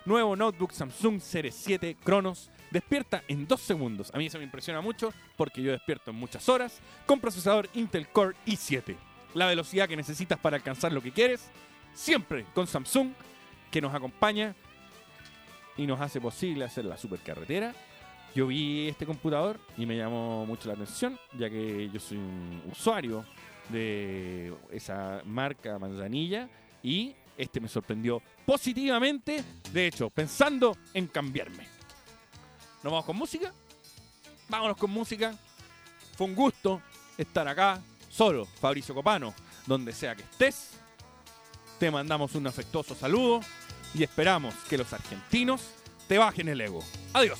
[0.05, 4.11] Nuevo notebook Samsung Series 7 Cronos despierta en dos segundos.
[4.13, 8.07] A mí eso me impresiona mucho porque yo despierto en muchas horas con procesador Intel
[8.09, 8.95] Core i7.
[9.34, 11.49] La velocidad que necesitas para alcanzar lo que quieres,
[11.93, 13.09] siempre con Samsung,
[13.71, 14.55] que nos acompaña
[15.77, 17.73] y nos hace posible hacer la supercarretera.
[18.35, 22.61] Yo vi este computador y me llamó mucho la atención, ya que yo soy un
[22.71, 23.25] usuario
[23.69, 26.47] de esa marca Manzanilla
[26.83, 31.67] y este me sorprendió positivamente, de hecho, pensando en cambiarme.
[32.83, 33.51] ¿Nos vamos con música?
[34.49, 35.35] Vámonos con música.
[36.15, 36.81] Fue un gusto
[37.17, 39.33] estar acá, solo, Fabricio Copano,
[39.65, 40.71] donde sea que estés.
[41.79, 43.41] Te mandamos un afectuoso saludo
[43.93, 45.61] y esperamos que los argentinos
[46.07, 46.83] te bajen el ego.
[47.13, 47.39] Adiós.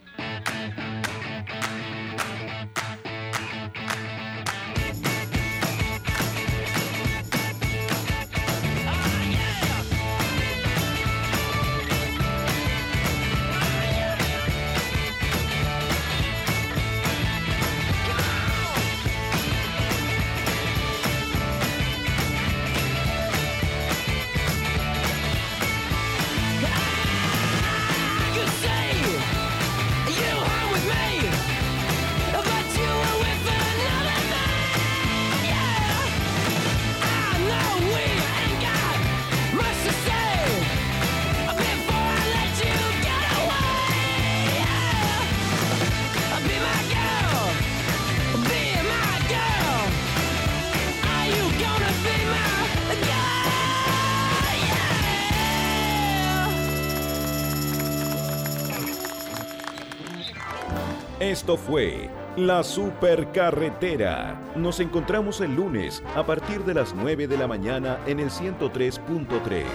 [61.57, 64.53] Fue La Supercarretera.
[64.55, 69.65] Nos encontramos el lunes a partir de las 9 de la mañana en el 103.3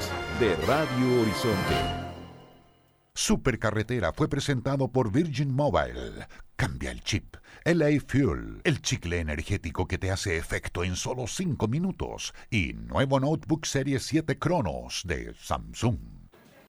[0.41, 2.07] de Radio Horizonte.
[3.15, 6.27] Supercarretera fue presentado por Virgin Mobile.
[6.57, 7.37] Cambia el chip.
[7.65, 12.33] LA Fuel, el chicle energético que te hace efecto en solo 5 minutos.
[12.51, 16.16] Y nuevo notebook Serie 7 Cronos de Samsung.